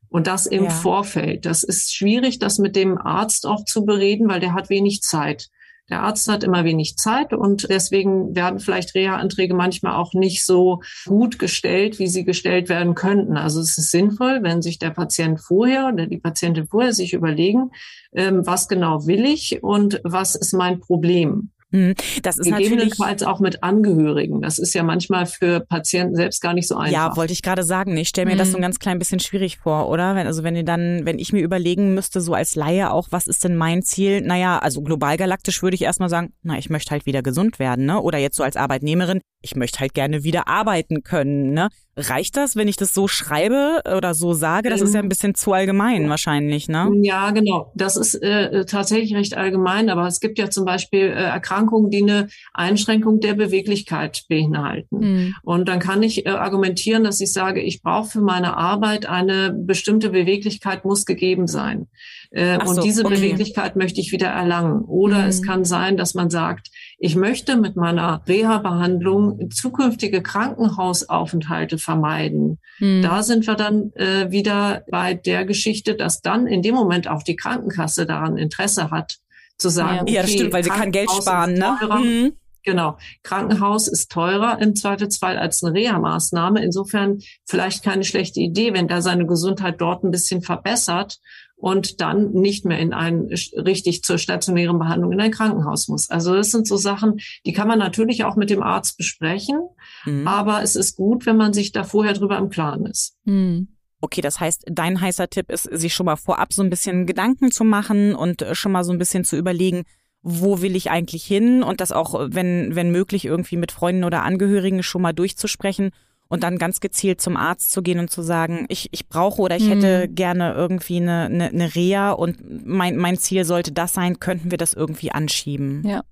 [0.08, 0.70] Und das im ja.
[0.70, 1.44] Vorfeld.
[1.44, 5.48] Das ist schwierig, das mit dem Arzt auch zu bereden, weil der hat wenig Zeit.
[5.90, 10.82] Der Arzt hat immer wenig Zeit und deswegen werden vielleicht Reha-Anträge manchmal auch nicht so
[11.06, 13.38] gut gestellt, wie sie gestellt werden könnten.
[13.38, 17.70] Also es ist sinnvoll, wenn sich der Patient vorher oder die Patientin vorher sich überlegen,
[18.12, 21.52] ähm, was genau will ich und was ist mein Problem.
[21.70, 21.94] Mhm.
[22.22, 24.40] Das ist Gegebenenfalls auch mit Angehörigen.
[24.40, 26.92] Das ist ja manchmal für Patienten selbst gar nicht so einfach.
[26.92, 27.96] Ja, wollte ich gerade sagen.
[27.96, 28.38] Ich stelle mir mhm.
[28.38, 30.14] das so ein ganz klein bisschen schwierig vor, oder?
[30.14, 33.26] Wenn, also wenn ihr dann, wenn ich mir überlegen müsste, so als Laie auch, was
[33.26, 34.22] ist denn mein Ziel?
[34.22, 37.84] Naja, also global galaktisch würde ich erstmal sagen, na, ich möchte halt wieder gesund werden,
[37.84, 38.00] ne?
[38.00, 41.68] Oder jetzt so als Arbeitnehmerin, ich möchte halt gerne wieder arbeiten können, ne?
[41.98, 44.70] Reicht das, wenn ich das so schreibe oder so sage?
[44.70, 46.90] Das ist ja ein bisschen zu allgemein wahrscheinlich, ne?
[47.02, 47.72] Ja, genau.
[47.74, 52.02] Das ist äh, tatsächlich recht allgemein, aber es gibt ja zum Beispiel äh, Erkrankungen, die
[52.02, 54.98] eine Einschränkung der Beweglichkeit beinhalten.
[54.98, 55.34] Mhm.
[55.42, 59.52] Und dann kann ich äh, argumentieren, dass ich sage, ich brauche für meine Arbeit eine
[59.52, 61.88] bestimmte Beweglichkeit muss gegeben sein.
[62.30, 63.16] Äh, so, und diese okay.
[63.16, 64.82] Beweglichkeit möchte ich wieder erlangen.
[64.84, 65.28] Oder mhm.
[65.28, 72.58] es kann sein, dass man sagt, ich möchte mit meiner Reha-Behandlung zukünftige Krankenhausaufenthalte vermeiden.
[72.80, 73.02] Mhm.
[73.02, 77.22] Da sind wir dann äh, wieder bei der Geschichte, dass dann in dem Moment auch
[77.22, 79.18] die Krankenkasse daran Interesse hat,
[79.58, 81.78] zu sagen, ja, okay, ja das stimmt, weil sie kann Geld sparen, ne?
[82.02, 82.32] Mhm.
[82.64, 82.98] Genau.
[83.22, 86.62] Krankenhaus ist teurer im Zweifelsfall als eine Reha-Maßnahme.
[86.62, 91.18] Insofern vielleicht keine schlechte Idee, wenn da seine Gesundheit dort ein bisschen verbessert
[91.58, 96.08] und dann nicht mehr in ein richtig zur stationären Behandlung in ein Krankenhaus muss.
[96.08, 99.60] Also das sind so Sachen, die kann man natürlich auch mit dem Arzt besprechen,
[100.06, 100.26] mhm.
[100.26, 103.16] aber es ist gut, wenn man sich da vorher drüber im Klaren ist.
[103.24, 103.68] Mhm.
[104.00, 107.50] Okay, das heißt, dein heißer Tipp ist, sich schon mal vorab so ein bisschen Gedanken
[107.50, 109.82] zu machen und schon mal so ein bisschen zu überlegen,
[110.22, 114.22] wo will ich eigentlich hin und das auch, wenn, wenn möglich, irgendwie mit Freunden oder
[114.22, 115.90] Angehörigen schon mal durchzusprechen
[116.28, 119.56] und dann ganz gezielt zum Arzt zu gehen und zu sagen, ich, ich brauche oder
[119.56, 119.80] ich mhm.
[119.80, 124.50] hätte gerne irgendwie eine, eine, eine Reha und mein, mein Ziel sollte das sein, könnten
[124.50, 125.82] wir das irgendwie anschieben.
[125.86, 126.02] Ja.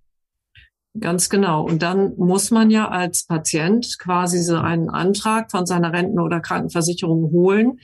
[0.99, 1.63] Ganz genau.
[1.63, 6.41] Und dann muss man ja als Patient quasi so einen Antrag von seiner Renten- oder
[6.41, 7.79] Krankenversicherung holen,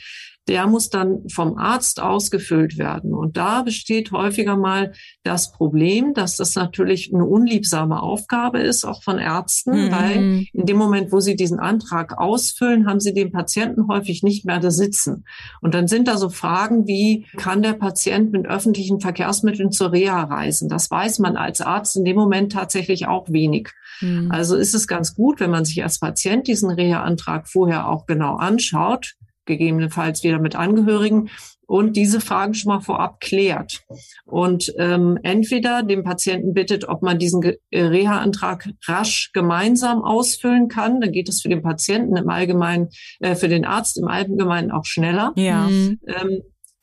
[0.48, 3.14] der muss dann vom Arzt ausgefüllt werden.
[3.14, 9.04] Und da besteht häufiger mal das Problem, dass das natürlich eine unliebsame Aufgabe ist, auch
[9.04, 9.92] von Ärzten, mhm.
[9.92, 14.44] weil in dem Moment, wo sie diesen Antrag ausfüllen, haben sie den Patienten häufig nicht
[14.44, 15.24] mehr da sitzen.
[15.60, 20.24] Und dann sind da so Fragen wie, kann der Patient mit öffentlichen Verkehrsmitteln zur Reha
[20.24, 20.68] reisen?
[20.68, 23.70] Das weiß man als Arzt in dem Moment tatsächlich auch wenig.
[24.00, 24.32] Mhm.
[24.32, 28.36] Also ist es ganz gut, wenn man sich als Patient diesen Reha-Antrag vorher auch genau
[28.36, 31.30] anschaut gegebenenfalls wieder mit Angehörigen
[31.66, 33.82] und diese Fragen schon mal vorab klärt.
[34.24, 41.00] Und ähm, entweder dem Patienten bittet, ob man diesen äh, Reha-Antrag rasch gemeinsam ausfüllen kann.
[41.00, 44.84] Dann geht es für den Patienten im Allgemeinen, äh, für den Arzt im Allgemeinen auch
[44.84, 45.32] schneller.
[45.36, 45.68] Ja.
[45.68, 45.98] Mhm.
[46.06, 46.42] Ähm,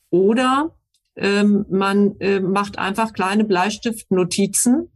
[0.09, 0.75] oder
[1.15, 4.89] ähm, man äh, macht einfach kleine Bleistiftnotizen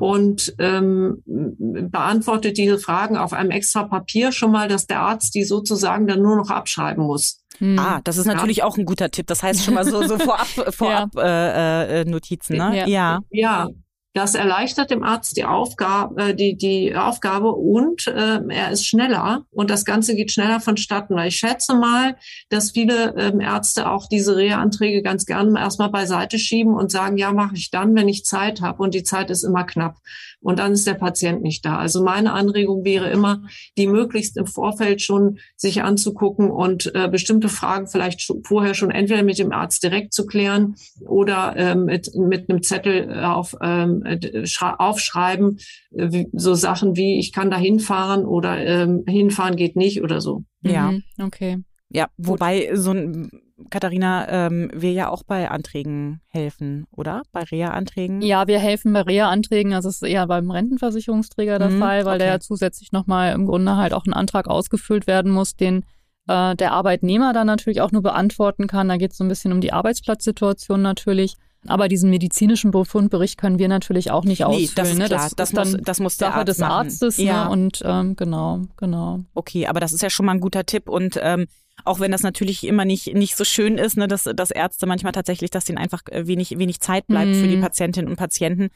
[0.00, 5.44] und ähm, beantwortet diese Fragen auf einem extra Papier schon mal, dass der Arzt die
[5.44, 7.40] sozusagen dann nur noch abschreiben muss.
[7.58, 7.78] Hm.
[7.78, 8.64] Ah, das ist natürlich ja.
[8.64, 9.26] auch ein guter Tipp.
[9.26, 11.82] Das heißt schon mal so, so vorab, vorab ja.
[11.82, 12.78] äh, äh, Notizen, ne?
[12.78, 12.86] Ja.
[12.86, 13.20] ja.
[13.30, 13.68] ja.
[14.14, 19.46] Das erleichtert dem Arzt die Aufgabe, äh, die, die Aufgabe und äh, er ist schneller
[19.50, 21.14] und das Ganze geht schneller vonstatten.
[21.14, 22.16] Weil ich schätze mal,
[22.50, 27.32] dass viele ähm, Ärzte auch diese Reha-Anträge ganz gerne erstmal beiseite schieben und sagen, ja,
[27.32, 28.82] mache ich dann, wenn ich Zeit habe.
[28.82, 29.96] Und die Zeit ist immer knapp.
[30.42, 31.78] Und dann ist der Patient nicht da.
[31.78, 33.42] Also meine Anregung wäre immer,
[33.78, 38.90] die möglichst im Vorfeld schon sich anzugucken und äh, bestimmte Fragen vielleicht schon, vorher schon
[38.90, 40.74] entweder mit dem Arzt direkt zu klären
[41.06, 44.44] oder äh, mit, mit einem Zettel auf ähm, äh,
[44.78, 45.58] aufschreiben,
[45.92, 50.44] äh, so Sachen wie, ich kann da hinfahren oder ähm, hinfahren geht nicht oder so.
[50.62, 51.62] Ja, mhm, okay.
[51.92, 53.30] Ja, wobei so ein
[53.70, 57.22] Katharina, ähm, wir ja auch bei Anträgen helfen, oder?
[57.32, 58.22] Bei Reha-Anträgen?
[58.22, 59.72] Ja, wir helfen bei Reha-Anträgen.
[59.74, 62.24] Also es ist eher beim Rentenversicherungsträger der mhm, Fall, weil okay.
[62.24, 65.84] der ja zusätzlich nochmal im Grunde halt auch ein Antrag ausgefüllt werden muss, den
[66.28, 68.88] äh, der Arbeitnehmer dann natürlich auch nur beantworten kann.
[68.88, 71.36] Da geht es so ein bisschen um die Arbeitsplatzsituation natürlich.
[71.68, 74.68] Aber diesen medizinischen Befundbericht können wir natürlich auch nicht ausfüllen.
[74.68, 75.04] Nee, das ist ne?
[75.06, 75.20] klar.
[75.20, 76.72] Das, das, muss, das muss der Sache Arzt des machen.
[76.72, 77.18] Arztes.
[77.18, 77.24] Ne?
[77.24, 77.44] Ja.
[77.44, 77.50] Ne?
[77.50, 79.20] Und ähm, genau, genau.
[79.34, 80.88] Okay, aber das ist ja schon mal ein guter Tipp.
[80.88, 81.46] Und ähm,
[81.84, 85.12] auch wenn das natürlich immer nicht, nicht so schön ist, ne, dass, dass Ärzte manchmal
[85.12, 87.40] tatsächlich, dass denen einfach äh, wenig, wenig Zeit bleibt mhm.
[87.40, 87.62] für die mhm.
[87.62, 88.68] Patientinnen und Patienten,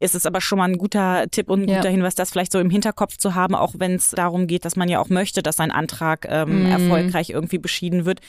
[0.00, 1.76] ist es aber schon mal ein guter Tipp und ein ja.
[1.76, 4.76] guter Hinweis, das vielleicht so im Hinterkopf zu haben, auch wenn es darum geht, dass
[4.76, 6.66] man ja auch möchte, dass sein Antrag ähm, mhm.
[6.66, 8.20] erfolgreich irgendwie beschieden wird.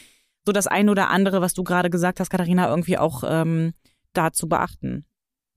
[0.45, 3.73] So das eine oder andere, was du gerade gesagt hast, Katharina, irgendwie auch ähm,
[4.13, 5.05] da zu beachten.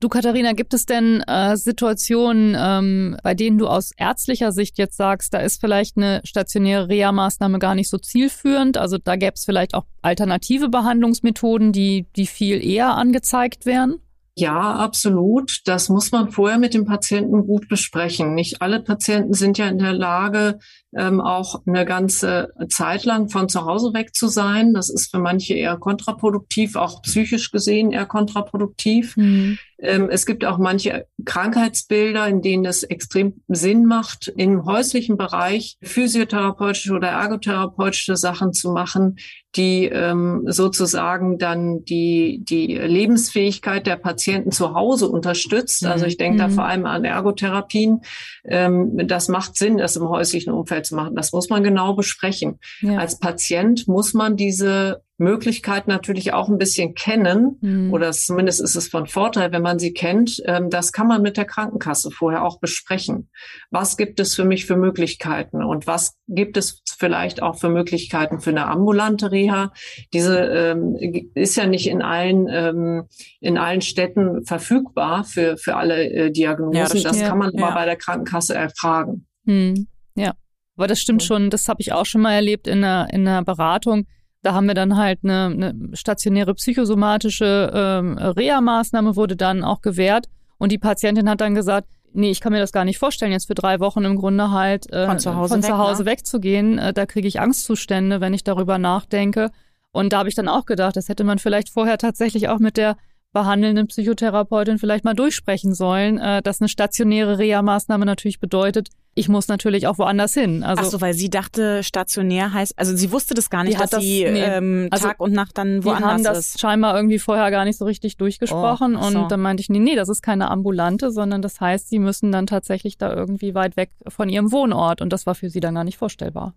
[0.01, 4.95] Du, Katharina, gibt es denn äh, Situationen, ähm, bei denen du aus ärztlicher Sicht jetzt
[4.95, 8.77] sagst, da ist vielleicht eine stationäre Reha-Maßnahme gar nicht so zielführend?
[8.77, 13.99] Also da gäbe es vielleicht auch alternative Behandlungsmethoden, die, die viel eher angezeigt wären?
[14.37, 15.59] Ja, absolut.
[15.65, 18.33] Das muss man vorher mit dem Patienten gut besprechen.
[18.35, 20.59] Nicht alle Patienten sind ja in der Lage,
[20.95, 24.73] ähm, auch eine ganze Zeit lang von zu Hause weg zu sein.
[24.73, 29.17] Das ist für manche eher kontraproduktiv, auch psychisch gesehen eher kontraproduktiv.
[29.17, 29.59] Mhm.
[29.81, 35.77] Ähm, es gibt auch manche Krankheitsbilder, in denen es extrem Sinn macht, im häuslichen Bereich
[35.81, 39.17] physiotherapeutische oder ergotherapeutische Sachen zu machen,
[39.55, 45.85] die ähm, sozusagen dann die, die Lebensfähigkeit der Patienten zu Hause unterstützt.
[45.85, 46.39] Also ich denke mhm.
[46.39, 48.01] da vor allem an Ergotherapien.
[48.45, 51.15] Ähm, das macht Sinn, das im häuslichen Umfeld zu machen.
[51.15, 52.59] Das muss man genau besprechen.
[52.81, 52.97] Ja.
[52.97, 57.93] Als Patient muss man diese Möglichkeit natürlich auch ein bisschen kennen, mhm.
[57.93, 60.41] oder zumindest ist es von Vorteil, wenn man sie kennt.
[60.45, 63.29] Ähm, das kann man mit der Krankenkasse vorher auch besprechen.
[63.69, 68.39] Was gibt es für mich für Möglichkeiten und was gibt es vielleicht auch für Möglichkeiten
[68.39, 69.73] für eine ambulante Reha?
[70.13, 70.95] Diese ähm,
[71.35, 73.03] ist ja nicht in allen ähm,
[73.41, 76.75] in allen Städten verfügbar für für alle äh, Diagnosen.
[76.75, 77.59] Ja, das, das, kann man ja.
[77.59, 79.27] mal bei der Krankenkasse erfragen.
[79.43, 79.87] Mhm.
[80.15, 80.33] Ja,
[80.77, 81.49] aber das stimmt schon.
[81.49, 84.05] Das habe ich auch schon mal erlebt in der in der Beratung
[84.41, 90.27] da haben wir dann halt eine, eine stationäre psychosomatische ähm, Reha-Maßnahme wurde dann auch gewährt.
[90.57, 93.47] Und die Patientin hat dann gesagt, nee, ich kann mir das gar nicht vorstellen, jetzt
[93.47, 96.11] für drei Wochen im Grunde halt äh, von zu Hause, von weg, zu Hause ne?
[96.11, 96.77] wegzugehen.
[96.79, 99.51] Äh, da kriege ich Angstzustände, wenn ich darüber nachdenke.
[99.91, 102.77] Und da habe ich dann auch gedacht, das hätte man vielleicht vorher tatsächlich auch mit
[102.77, 102.97] der
[103.31, 109.47] behandelnden Psychotherapeutin vielleicht mal durchsprechen sollen, äh, dass eine stationäre Reha-Maßnahme natürlich bedeutet, ich muss
[109.47, 110.63] natürlich auch woanders hin.
[110.63, 113.89] Also, Ach so, weil sie dachte, stationär heißt, also sie wusste das gar nicht, dass
[113.89, 116.03] das, sie nee, ähm, also Tag und Nacht dann woanders ist.
[116.03, 116.59] Die haben das ist.
[116.59, 119.19] scheinbar irgendwie vorher gar nicht so richtig durchgesprochen oh, so.
[119.19, 122.31] und dann meinte ich, nee, nee, das ist keine ambulante, sondern das heißt, sie müssen
[122.31, 125.75] dann tatsächlich da irgendwie weit weg von ihrem Wohnort und das war für sie dann
[125.75, 126.53] gar nicht vorstellbar.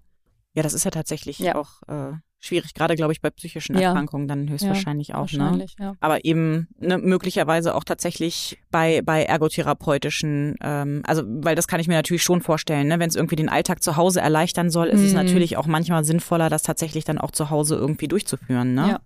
[0.55, 1.55] Ja, das ist ja tatsächlich ja.
[1.55, 2.13] auch äh,
[2.43, 5.31] schwierig, gerade glaube ich bei psychischen Erkrankungen dann höchstwahrscheinlich ja, auch.
[5.31, 5.39] Ne?
[5.39, 5.85] Wahrscheinlich, ne?
[5.87, 5.95] ja.
[6.01, 11.89] Aber eben ne, möglicherweise auch tatsächlich bei bei ergotherapeutischen, ähm, also weil das kann ich
[11.89, 12.99] mir natürlich schon vorstellen, ne?
[12.99, 15.07] wenn es irgendwie den Alltag zu Hause erleichtern soll, ist mhm.
[15.07, 18.75] es natürlich auch manchmal sinnvoller, das tatsächlich dann auch zu Hause irgendwie durchzuführen.
[18.75, 18.89] Ne?
[18.89, 19.01] Ja.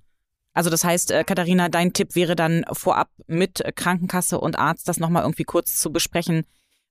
[0.55, 4.99] Also das heißt, äh, Katharina, dein Tipp wäre dann vorab mit Krankenkasse und Arzt das
[4.99, 6.45] nochmal irgendwie kurz zu besprechen,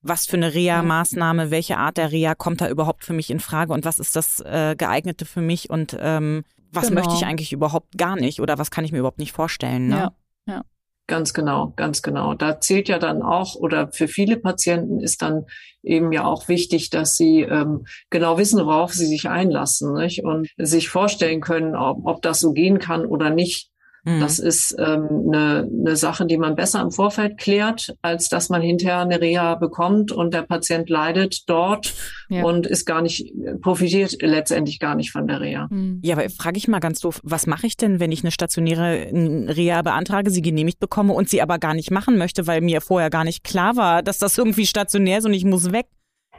[0.08, 3.74] was für eine Reha-Maßnahme, welche Art der Reha kommt da überhaupt für mich in Frage
[3.74, 7.02] und was ist das äh, geeignete für mich und ähm, was genau.
[7.02, 9.88] möchte ich eigentlich überhaupt gar nicht oder was kann ich mir überhaupt nicht vorstellen.
[9.88, 9.96] Ne?
[9.96, 10.12] Ja,
[10.48, 10.62] ja.
[11.08, 12.34] Ganz genau, ganz genau.
[12.34, 15.46] Da zählt ja dann auch, oder für viele Patienten ist dann
[15.84, 20.24] eben ja auch wichtig, dass sie ähm, genau wissen, worauf sie sich einlassen nicht?
[20.24, 23.70] und sich vorstellen können, ob, ob das so gehen kann oder nicht.
[24.06, 24.20] Mhm.
[24.20, 28.62] Das ist ähm, eine, eine Sache, die man besser im Vorfeld klärt, als dass man
[28.62, 31.94] hinterher eine Reha bekommt und der Patient leidet dort
[32.30, 32.44] ja.
[32.44, 35.68] und ist gar nicht, profitiert letztendlich gar nicht von der Reha.
[35.72, 36.02] Mhm.
[36.04, 39.10] Ja, aber frage ich mal ganz doof, was mache ich denn, wenn ich eine stationäre
[39.12, 43.10] Reha beantrage, sie genehmigt bekomme und sie aber gar nicht machen möchte, weil mir vorher
[43.10, 45.88] gar nicht klar war, dass das irgendwie stationär ist und ich muss weg?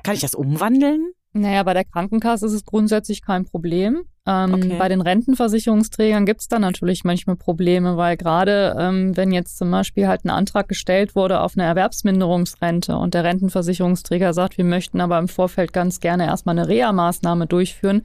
[0.05, 1.11] Kann ich das umwandeln?
[1.33, 4.05] Naja, bei der Krankenkasse ist es grundsätzlich kein Problem.
[4.27, 4.77] Ähm, okay.
[4.79, 9.71] Bei den Rentenversicherungsträgern gibt es da natürlich manchmal Probleme, weil gerade ähm, wenn jetzt zum
[9.71, 15.01] Beispiel halt ein Antrag gestellt wurde auf eine Erwerbsminderungsrente und der Rentenversicherungsträger sagt, wir möchten
[15.01, 18.03] aber im Vorfeld ganz gerne erstmal eine Reha-Maßnahme durchführen,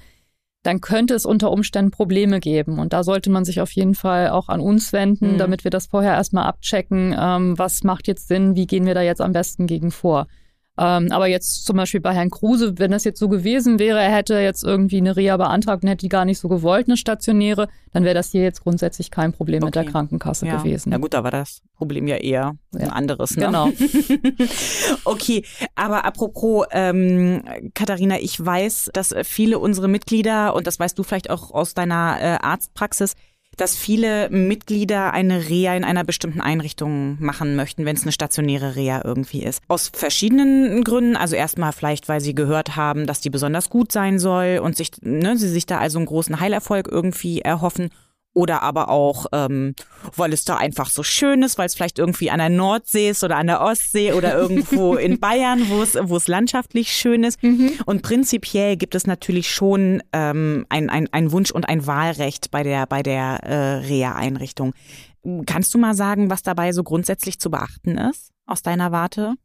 [0.64, 2.78] dann könnte es unter Umständen Probleme geben.
[2.78, 5.38] Und da sollte man sich auf jeden Fall auch an uns wenden, mhm.
[5.40, 9.02] damit wir das vorher erstmal abchecken, ähm, was macht jetzt Sinn, wie gehen wir da
[9.02, 10.28] jetzt am besten gegen vor.
[10.82, 14.12] Ähm, aber jetzt zum Beispiel bei Herrn Kruse, wenn das jetzt so gewesen wäre, er
[14.12, 17.68] hätte jetzt irgendwie eine Reha beantragt und hätte die gar nicht so gewollt, eine stationäre,
[17.94, 19.66] dann wäre das hier jetzt grundsätzlich kein Problem okay.
[19.66, 20.58] mit der Krankenkasse ja.
[20.58, 20.90] gewesen.
[20.90, 22.80] Na gut, da war das Problem ja eher ja.
[22.80, 23.38] ein anderes.
[23.38, 23.46] Ne?
[23.46, 23.70] Genau.
[25.06, 27.44] okay, aber apropos ähm,
[27.76, 32.18] Katharina, ich weiß, dass viele unsere Mitglieder, und das weißt du vielleicht auch aus deiner
[32.20, 33.14] äh, Arztpraxis,
[33.58, 38.76] dass viele Mitglieder eine Reha in einer bestimmten Einrichtung machen möchten, wenn es eine stationäre
[38.76, 39.62] Reha irgendwie ist.
[39.68, 41.16] Aus verschiedenen Gründen.
[41.16, 44.92] Also erstmal vielleicht, weil sie gehört haben, dass die besonders gut sein soll und sich,
[45.02, 47.90] ne, sie sich da also einen großen Heilerfolg irgendwie erhoffen
[48.34, 49.76] oder aber auch, ähm,
[50.16, 53.24] weil es da einfach so schön ist, weil es vielleicht irgendwie an der Nordsee ist
[53.24, 57.42] oder an der Ostsee oder irgendwo in Bayern, wo es, wo es landschaftlich schön ist.
[57.44, 57.74] Mhm.
[57.86, 62.64] Und prinzipiell gibt es natürlich schon ähm, ein, ein, ein Wunsch und ein Wahlrecht bei
[62.64, 64.74] der, bei der äh, Reha-Einrichtung.
[65.46, 69.36] Kannst du mal sagen, was dabei so grundsätzlich zu beachten ist, aus deiner Warte?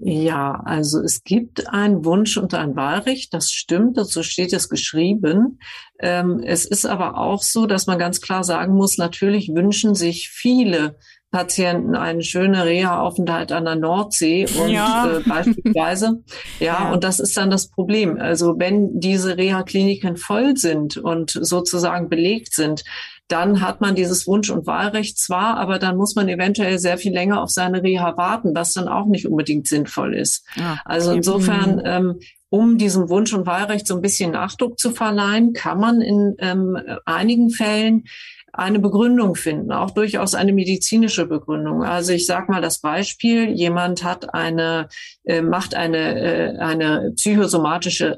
[0.00, 5.58] Ja, also es gibt einen Wunsch und ein Wahlrecht, das stimmt, so steht es geschrieben.
[6.00, 10.28] Ähm, es ist aber auch so, dass man ganz klar sagen muss, natürlich wünschen sich
[10.28, 10.96] viele
[11.30, 15.18] Patienten einen schönen Reha-Aufenthalt an der Nordsee und ja.
[15.18, 16.22] äh, beispielsweise.
[16.60, 18.18] Ja, ja, und das ist dann das Problem.
[18.18, 22.84] Also wenn diese Reha-Kliniken voll sind und sozusagen belegt sind,
[23.28, 27.12] dann hat man dieses Wunsch- und Wahlrecht zwar, aber dann muss man eventuell sehr viel
[27.12, 30.46] länger auf seine Reha warten, was dann auch nicht unbedingt sinnvoll ist.
[30.58, 35.52] Ah, also insofern, ähm, um diesem Wunsch- und Wahlrecht so ein bisschen Nachdruck zu verleihen,
[35.52, 38.04] kann man in ähm, einigen Fällen
[38.56, 41.82] eine Begründung finden, auch durchaus eine medizinische Begründung.
[41.82, 44.88] Also ich sage mal das Beispiel, jemand hat eine,
[45.24, 48.16] äh, macht eine, äh, eine psychosomatische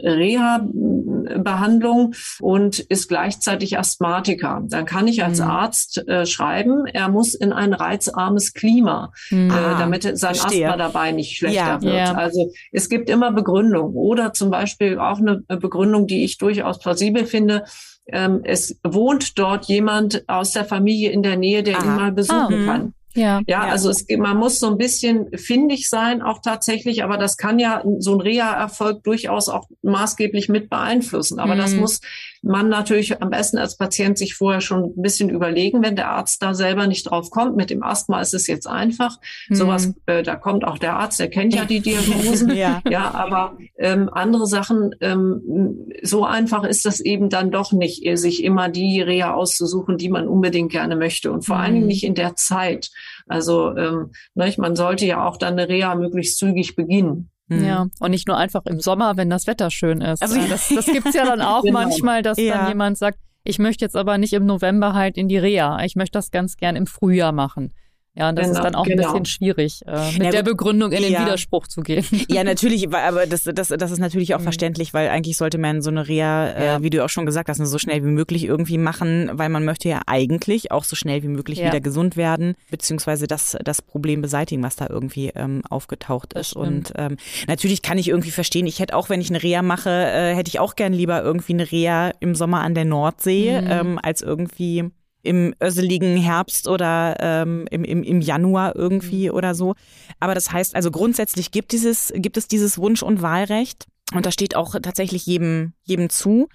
[1.28, 4.62] Reha-Behandlung und ist gleichzeitig Asthmatiker.
[4.64, 5.48] Dann kann ich als mhm.
[5.48, 9.50] Arzt äh, schreiben, er muss in ein reizarmes Klima, mhm.
[9.50, 10.68] äh, damit sein Verstehe.
[10.68, 11.82] Asthma dabei nicht schlechter ja.
[11.82, 11.94] wird.
[11.94, 12.14] Ja.
[12.14, 17.26] Also es gibt immer Begründungen oder zum Beispiel auch eine Begründung, die ich durchaus plausibel
[17.26, 17.64] finde,
[18.10, 21.84] ähm, es wohnt dort jemand aus der Familie in der Nähe, der Aha.
[21.84, 22.94] ihn mal besuchen ah, kann.
[23.18, 27.18] Ja, ja, ja, also es, man muss so ein bisschen findig sein, auch tatsächlich, aber
[27.18, 31.38] das kann ja so ein Reha-Erfolg durchaus auch maßgeblich mit beeinflussen.
[31.38, 31.58] Aber mhm.
[31.58, 32.00] das muss
[32.42, 36.42] man natürlich am besten als Patient sich vorher schon ein bisschen überlegen, wenn der Arzt
[36.42, 37.56] da selber nicht drauf kommt.
[37.56, 39.16] Mit dem Asthma ist es jetzt einfach.
[39.48, 39.54] Mhm.
[39.54, 42.50] Sowas, äh, da kommt auch der Arzt, der kennt ja die Diagnosen.
[42.56, 42.80] ja.
[42.88, 48.44] ja, aber ähm, andere Sachen, ähm, so einfach ist das eben dann doch nicht, sich
[48.44, 51.32] immer die Reha auszusuchen, die man unbedingt gerne möchte.
[51.32, 51.62] Und vor mhm.
[51.62, 52.90] allen Dingen nicht in der Zeit.
[53.26, 57.30] Also ähm, ne, man sollte ja auch dann eine Reha möglichst zügig beginnen.
[57.48, 57.64] Mhm.
[57.64, 60.22] Ja, und nicht nur einfach im Sommer, wenn das Wetter schön ist.
[60.22, 61.80] Also das, das gibt's ja dann auch genau.
[61.80, 62.58] manchmal, dass ja.
[62.58, 65.82] dann jemand sagt, ich möchte jetzt aber nicht im November halt in die Reha.
[65.84, 67.72] Ich möchte das ganz gern im Frühjahr machen.
[68.18, 69.02] Ja, und das genau, ist dann auch genau.
[69.02, 71.24] ein bisschen schwierig, äh, mit ja, der Begründung in den ja.
[71.24, 72.04] Widerspruch zu gehen.
[72.28, 74.44] Ja, natürlich, aber das, das, das ist natürlich auch mhm.
[74.44, 76.82] verständlich, weil eigentlich sollte man so eine Reha, äh, ja.
[76.82, 79.88] wie du auch schon gesagt hast, so schnell wie möglich irgendwie machen, weil man möchte
[79.88, 84.62] ja eigentlich auch so schnell wie möglich wieder gesund werden, beziehungsweise das, das Problem beseitigen,
[84.62, 86.54] was da irgendwie ähm, aufgetaucht ist.
[86.54, 87.16] Und ähm,
[87.46, 90.48] natürlich kann ich irgendwie verstehen, ich hätte auch, wenn ich eine Reha mache, äh, hätte
[90.48, 93.70] ich auch gern lieber irgendwie eine Reha im Sommer an der Nordsee, mhm.
[93.70, 94.90] ähm, als irgendwie
[95.28, 99.34] im össeligen Herbst oder ähm, im, im, im Januar irgendwie mhm.
[99.34, 99.74] oder so.
[100.20, 104.34] Aber das heißt also grundsätzlich gibt, dieses, gibt es dieses Wunsch- und Wahlrecht und das
[104.34, 106.48] steht auch tatsächlich jedem, jedem zu.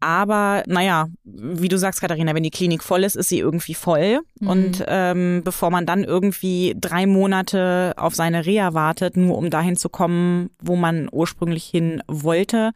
[0.00, 4.20] Aber naja, wie du sagst, Katharina, wenn die Klinik voll ist, ist sie irgendwie voll.
[4.40, 4.48] Mhm.
[4.48, 9.76] Und ähm, bevor man dann irgendwie drei Monate auf seine Reha wartet, nur um dahin
[9.76, 12.72] zu kommen, wo man ursprünglich hin wollte,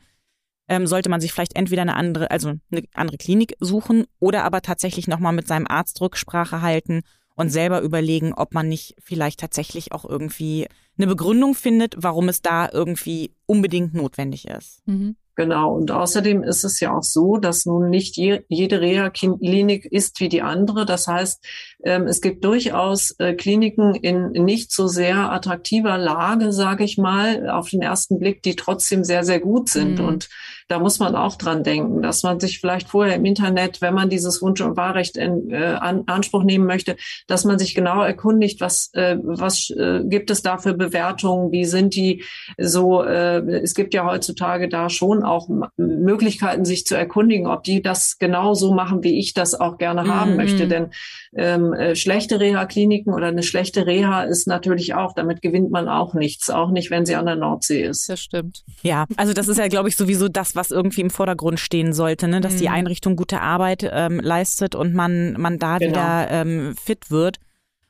[0.70, 4.62] ähm, sollte man sich vielleicht entweder eine andere, also eine andere Klinik suchen oder aber
[4.62, 7.02] tatsächlich nochmal mit seinem Arzt Rücksprache halten
[7.34, 12.40] und selber überlegen, ob man nicht vielleicht tatsächlich auch irgendwie eine Begründung findet, warum es
[12.40, 14.86] da irgendwie unbedingt notwendig ist.
[14.86, 15.16] Mhm.
[15.36, 15.74] Genau.
[15.74, 20.28] Und außerdem ist es ja auch so, dass nun nicht je, jede Reha-Klinik ist wie
[20.28, 20.84] die andere.
[20.84, 21.42] Das heißt,
[21.82, 27.48] ähm, es gibt durchaus äh, Kliniken in nicht so sehr attraktiver Lage, sage ich mal,
[27.48, 29.98] auf den ersten Blick, die trotzdem sehr, sehr gut sind.
[29.98, 30.04] Mhm.
[30.04, 30.28] Und
[30.70, 34.08] da muss man auch dran denken, dass man sich vielleicht vorher im Internet, wenn man
[34.08, 36.96] dieses Wunsch- und Wahlrecht in äh, an, Anspruch nehmen möchte,
[37.26, 41.64] dass man sich genau erkundigt, was, äh, was äh, gibt es da für Bewertungen, wie
[41.64, 42.22] sind die
[42.56, 47.82] so, äh, es gibt ja heutzutage da schon auch Möglichkeiten, sich zu erkundigen, ob die
[47.82, 50.36] das genau so machen, wie ich das auch gerne haben mhm.
[50.36, 50.68] möchte.
[50.68, 50.90] Denn
[51.34, 56.14] ähm, äh, schlechte Reha-Kliniken oder eine schlechte Reha ist natürlich auch, damit gewinnt man auch
[56.14, 58.08] nichts, auch nicht, wenn sie an der Nordsee ist.
[58.08, 58.62] Das stimmt.
[58.82, 62.28] Ja, also das ist ja, glaube ich, sowieso das, was irgendwie im Vordergrund stehen sollte,
[62.28, 62.42] ne?
[62.42, 62.58] dass mhm.
[62.58, 65.92] die Einrichtung gute Arbeit ähm, leistet und man, man da genau.
[65.92, 67.38] wieder ähm, fit wird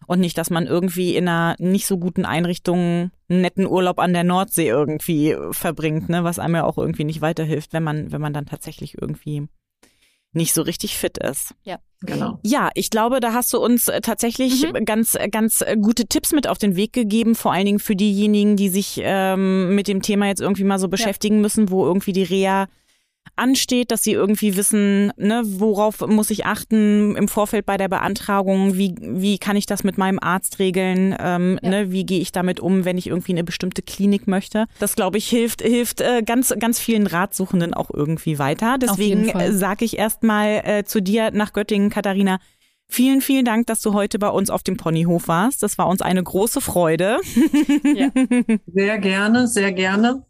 [0.07, 4.13] und nicht, dass man irgendwie in einer nicht so guten Einrichtung einen netten Urlaub an
[4.13, 8.21] der Nordsee irgendwie verbringt, ne, was einem ja auch irgendwie nicht weiterhilft, wenn man, wenn
[8.21, 9.49] man dann tatsächlich irgendwie
[10.33, 11.55] nicht so richtig fit ist.
[11.63, 11.79] Ja.
[12.03, 12.39] Genau.
[12.43, 14.87] Ja, ich glaube, da hast du uns äh, tatsächlich mhm.
[14.87, 18.57] ganz, ganz äh, gute Tipps mit auf den Weg gegeben, vor allen Dingen für diejenigen,
[18.57, 21.43] die sich ähm, mit dem Thema jetzt irgendwie mal so beschäftigen ja.
[21.43, 22.69] müssen, wo irgendwie die Reha
[23.37, 28.77] ansteht, dass sie irgendwie wissen, ne, worauf muss ich achten im Vorfeld bei der Beantragung,
[28.77, 31.71] wie, wie kann ich das mit meinem Arzt regeln, ähm, ja.
[31.71, 34.67] ne, wie gehe ich damit um, wenn ich irgendwie eine bestimmte Klinik möchte.
[34.79, 38.77] Das, glaube ich, hilft, hilft äh, ganz, ganz vielen Ratsuchenden auch irgendwie weiter.
[38.79, 42.39] Deswegen äh, sage ich erstmal äh, zu dir nach Göttingen, Katharina,
[42.93, 45.63] Vielen, vielen Dank, dass du heute bei uns auf dem Ponyhof warst.
[45.63, 47.19] Das war uns eine große Freude.
[47.85, 48.11] Ja.
[48.67, 50.25] Sehr gerne, sehr gerne.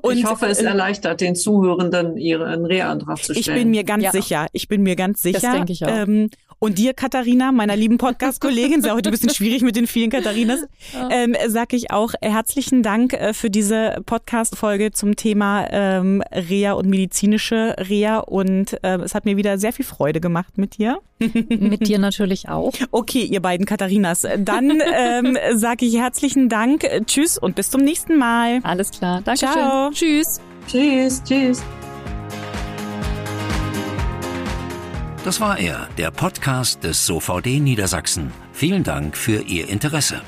[0.00, 3.38] Und ich hoffe, es äh, erleichtert den Zuhörenden, ihren Rehantrag zu stellen.
[3.38, 4.10] Ich bin mir ganz ja.
[4.10, 4.46] sicher.
[4.52, 5.40] Ich bin mir ganz sicher.
[5.40, 5.88] Das denke ich auch.
[5.88, 6.30] Ähm,
[6.62, 10.10] und dir, Katharina, meiner lieben Podcast-Kollegin, ist ja heute ein bisschen schwierig mit den vielen
[10.10, 10.60] Katharinas,
[11.10, 16.88] ähm, sage ich auch herzlichen Dank äh, für diese Podcast-Folge zum Thema ähm, Reha und
[16.88, 18.18] medizinische Reha.
[18.18, 21.00] Und äh, es hat mir wieder sehr viel Freude gemacht mit dir.
[21.48, 22.72] Mit dir natürlich auch.
[22.92, 24.24] Okay, ihr beiden Katharinas.
[24.38, 26.84] Dann ähm, sage ich herzlichen Dank.
[27.06, 28.60] Tschüss und bis zum nächsten Mal.
[28.62, 29.20] Alles klar.
[29.24, 29.40] Danke.
[29.40, 29.90] Ciao.
[29.90, 30.40] Tschüss.
[30.68, 31.22] Tschüss.
[31.24, 31.62] Tschüss.
[35.24, 38.32] Das war er, der Podcast des SOVD Niedersachsen.
[38.52, 40.20] Vielen Dank für Ihr Interesse.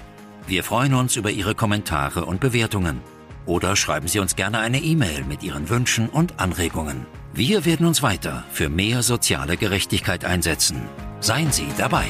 [0.47, 3.01] Wir freuen uns über Ihre Kommentare und Bewertungen.
[3.45, 7.07] Oder schreiben Sie uns gerne eine E-Mail mit Ihren Wünschen und Anregungen.
[7.33, 10.83] Wir werden uns weiter für mehr soziale Gerechtigkeit einsetzen.
[11.19, 12.07] Seien Sie dabei.